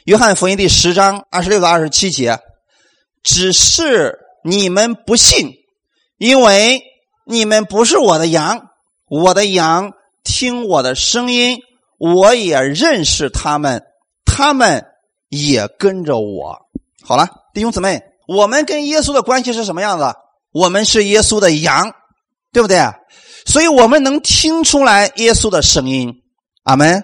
[0.05, 2.39] 约翰福音》第十章二十六到二十七节。
[3.23, 5.55] 只是你们不信，
[6.17, 6.81] 因为
[7.27, 8.71] 你们不是我的羊，
[9.07, 11.59] 我的羊听我的声音，
[11.99, 13.85] 我也认识他们，
[14.25, 14.87] 他们
[15.31, 16.59] 也跟着我。
[17.03, 20.13] 好了，弟兄姊妹，我们跟耶稣的关系是什么样子？
[20.53, 21.91] 我们是耶稣的羊，
[22.53, 22.79] 对不对？
[23.47, 26.13] 所以我们能听出来耶稣的声音。
[26.65, 27.03] 阿门。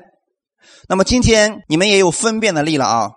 [0.89, 3.11] 那么今天你们也有分辨的力了啊！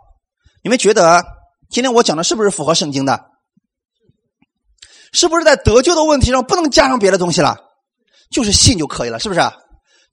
[0.64, 1.24] 你们觉得
[1.70, 3.26] 今天我讲的是不是符合圣经的？
[5.12, 7.58] 是不是在得救的问题上不能加上别的东西了？
[8.32, 9.42] 就是信就可以了，是不是？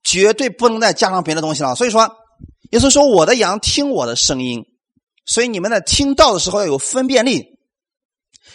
[0.03, 1.75] 绝对不能再加上别的东西了。
[1.75, 2.17] 所以说，
[2.73, 4.65] 耶稣说：“我的羊听我的声音。”
[5.27, 7.55] 所以你们在听到的时候要有分辨力。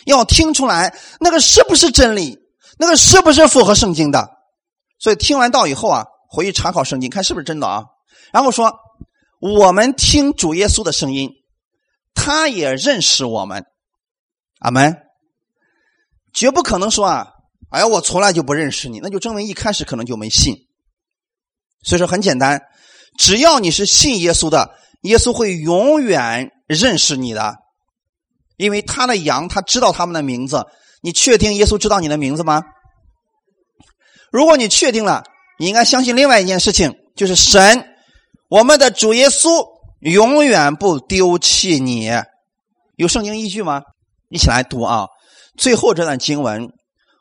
[0.06, 2.40] 要听出来那个是不是真理，
[2.80, 4.32] 那个是不是符合圣经的？
[4.98, 7.84] 所以听完道以后啊，回去查考圣经，看是不是真的啊。
[8.34, 8.80] 然后说，
[9.40, 11.30] 我们听主耶稣的声音，
[12.16, 13.66] 他也认识我们。
[14.60, 14.98] 阿门。
[16.34, 17.28] 绝不可能说啊，
[17.70, 20.56] 哎呀，我从来就不认识你，那就证明一开始可能就没信。
[21.84, 22.60] 所以说很简单，
[23.20, 27.56] 只要你是信耶稣的，耶稣会永远认识你的。
[28.58, 30.64] 因为他的羊，他知道他们的名字。
[31.02, 32.62] 你确定耶稣知道你的名字吗？
[34.32, 35.24] 如果你确定了，
[35.58, 37.84] 你应该相信另外一件事情，就是神，
[38.50, 39.66] 我们的主耶稣
[40.02, 42.12] 永远不丢弃你。
[42.98, 43.82] 有圣经依据吗？
[44.30, 45.08] 一起来读啊！
[45.58, 46.70] 最后这段经文，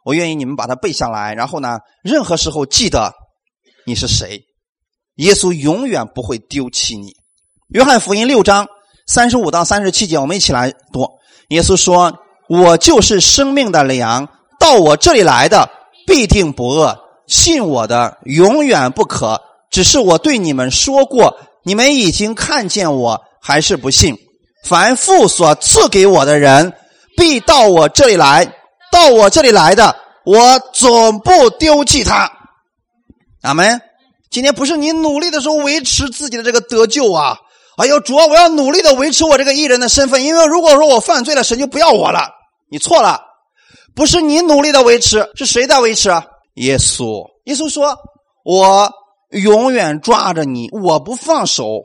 [0.04, 3.14] 我愿意你们把它背下来，然后呢，任何时候记得
[3.86, 4.42] 你是谁。
[5.16, 7.14] 耶稣永远不会丢弃你。
[7.70, 8.66] 约翰福音六章
[9.06, 11.08] 三十五到三十七节，我们一起来读。
[11.50, 12.18] 耶稣说
[12.50, 15.70] ：“我就是生命的粮，到我这里来的
[16.04, 16.98] 必定不饿，
[17.28, 19.40] 信我的永远不渴。
[19.70, 24.16] 只是我对你们说过，你们已经看见我，还是不信。
[24.64, 26.72] 凡父所赐给我的人，
[27.16, 28.52] 必到我这里来。
[28.90, 29.94] 到我这里来的，
[30.24, 32.28] 我总不丢弃他。”
[33.42, 33.80] 阿门。
[34.28, 37.38] 今天不是你努力的时候维持自己的这个得救啊。
[37.80, 42.28] 哎呦，主要，我要努力的维持我这个艺人的身份，因为如果说我犯罪了，神就不要我了。
[42.70, 43.22] 你错了，
[43.94, 46.10] 不是你努力的维持，是谁在维持？
[46.56, 47.26] 耶稣。
[47.44, 47.96] 耶稣说
[48.44, 48.92] ：“我
[49.30, 51.80] 永远抓着你，我不放手，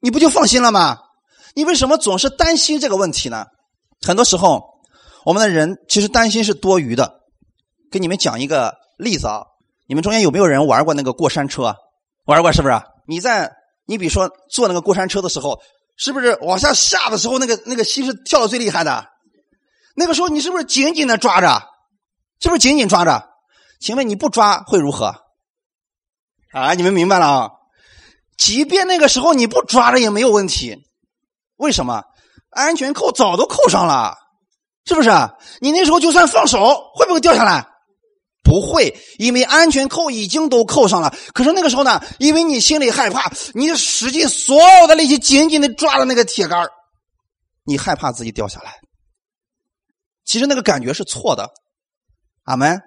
[0.00, 0.98] 你不就放心了吗？
[1.54, 3.46] 你为什么总是担心这个问题呢？
[4.06, 4.62] 很多时候，
[5.24, 7.10] 我们的人其实担心是多余的。
[7.90, 9.40] 给你们讲一个例子啊，
[9.88, 11.74] 你们中间有没有人玩过那个过山车？
[12.26, 12.78] 玩过是不是？
[13.08, 13.50] 你在。
[13.86, 15.60] 你比如说坐那个过山车的时候，
[15.96, 19.06] 是不是往下下的时候，那个那个心是跳的最厉害的？
[19.96, 21.62] 那个时候你是不是紧紧的抓着？
[22.40, 23.28] 是不是紧紧抓着？
[23.80, 25.14] 请问你不抓会如何？
[26.52, 27.50] 啊，你们明白了啊？
[28.36, 30.76] 即便那个时候你不抓着也没有问题，
[31.56, 32.02] 为什么？
[32.50, 34.16] 安全扣早都扣上了，
[34.84, 35.10] 是不是？
[35.60, 37.66] 你那时候就算放手，会不会掉下来？
[38.44, 41.16] 不会，因为安全扣已经都扣上了。
[41.32, 46.68] 可是那个时候呢，因为你心里害怕，你使尽所有的力气，紧紧的抓着那个铁杆
[47.64, 48.74] 你害怕自己掉下来。
[50.26, 51.48] 其实那个感觉是错的。
[52.44, 52.78] 阿门，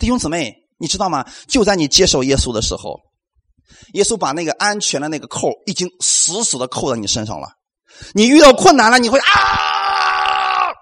[0.00, 1.24] 弟兄姊妹，你知道吗？
[1.46, 2.98] 就在你接受耶稣的时候，
[3.94, 7.48] 耶稣把那个安全的那个扣已经死死的扣在你身上了。
[8.14, 10.72] 你遇到困难了，你会啊，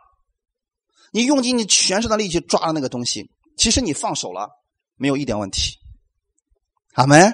[1.12, 3.30] 你用尽你全身的力气抓着那个东西。
[3.60, 4.48] 其实你放手了，
[4.96, 5.76] 没有一点问题，
[6.94, 7.30] 阿门。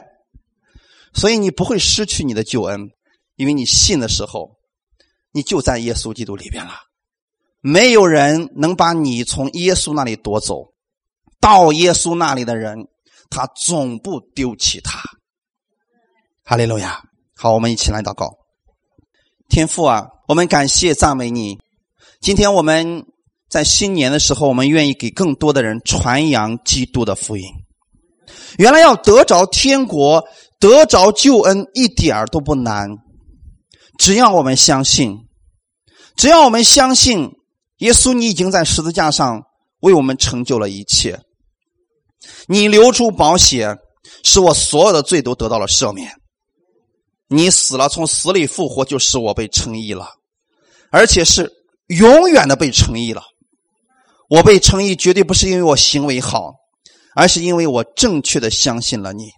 [1.14, 2.91] 所以你不会失去你的救恩，
[3.37, 4.57] 因为你信的时候，
[5.31, 6.72] 你就在耶稣基督里边了。
[7.61, 10.72] 没有人能把你从耶稣那里夺走，
[11.39, 12.89] 到耶稣那里的人，
[13.31, 15.01] 他总不丢弃他。
[16.43, 17.01] 哈利路亚！
[17.37, 18.37] 好，我们一起来祷告。
[19.49, 21.57] 天父啊，我们感谢赞美你。
[22.20, 23.07] 今天我们。
[23.49, 27.44] 在新年的时候，我们愿意给更多的人传扬基督的福音。
[28.59, 30.24] 原来要得着天国、
[30.59, 32.90] 得着救恩，一点儿都不难，
[33.99, 35.16] 只要我们相信，
[36.16, 37.30] 只要我们相信
[37.78, 39.42] 耶稣，你已经在十字架上
[39.80, 41.20] 为我们成就了一切。
[42.49, 43.76] 你流出宝血，
[44.24, 46.11] 使我所有的罪都得到了赦免。
[47.28, 50.09] 你死了，从死里复活，就使我被称义了，
[50.90, 51.53] 而且是
[51.86, 53.22] 永远的被称义了。
[54.29, 56.55] 我被称义，绝对不是因为我行为好，
[57.14, 59.31] 而是因为我正确的相信了你，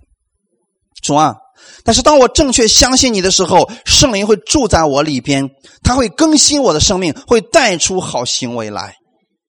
[1.02, 1.36] 主啊。
[1.84, 5.50] 但是当我正确相信你的时候，圣灵会住在我里边，
[5.82, 8.94] 他会更新我的生命，会带出好行为来。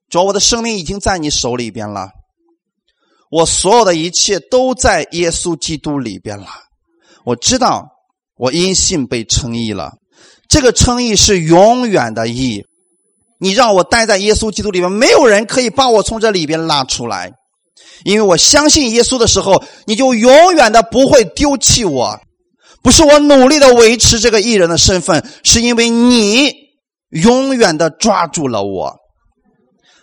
[0.09, 2.09] 主，我的生命已经在你手里边了，
[3.29, 6.47] 我所有的一切都在耶稣基督里边了。
[7.25, 7.87] 我知道
[8.35, 9.93] 我因信被称义了，
[10.49, 12.65] 这个称义是永远的义。
[13.39, 17.31] 你让我待在耶稣基督里面，没有人可以把我从这里边拉出来。
[18.03, 22.19] 因为我相信耶稣的时候，你就永远的不会丢弃我。
[22.81, 26.53] 不是我努力的维持这个艺人的身份，是因为你
[27.09, 28.95] 永远的抓住了我。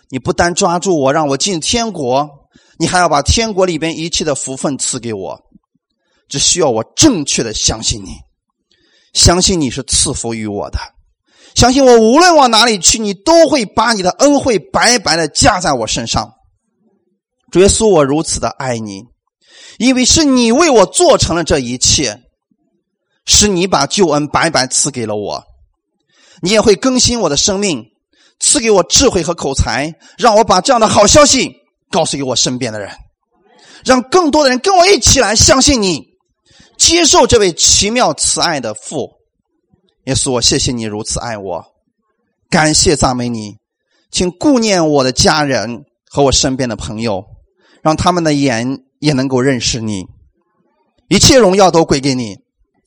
[0.09, 2.29] 你不单抓住我，让我进天国，
[2.79, 5.39] 你还要把天国里边一切的福分赐给我。
[6.29, 8.09] 只需要我正确的相信你，
[9.13, 10.77] 相信你是赐福于我的，
[11.57, 16.33] 相信我无论往哪里去，你都会把你的恩惠白白的加在我身上。
[17.51, 19.01] 主耶稣，我如此的爱你，
[19.79, 22.21] 因为是你为我做成了这一切，
[23.25, 25.43] 是你把救恩白白赐给了我，
[26.43, 27.83] 你也会更新我的生命，
[28.39, 31.51] 赐给我智慧和口才，让我把这样的好消息
[31.89, 32.91] 告诉给我身边的人，
[33.83, 36.03] 让更多的人跟我一起来相信你，
[36.77, 39.16] 接受这位奇妙慈爱的父。
[40.07, 41.65] 耶稣，我谢谢你如此爱我，
[42.49, 43.57] 感谢赞美你，
[44.09, 47.23] 请顾念我的家人和我身边的朋友。
[47.83, 50.05] 让他们的眼也能够认识你，
[51.07, 52.37] 一切荣耀都归给你，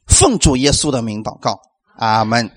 [0.07, 1.59] 奉主耶稣的名祷告，
[1.97, 2.51] 阿门。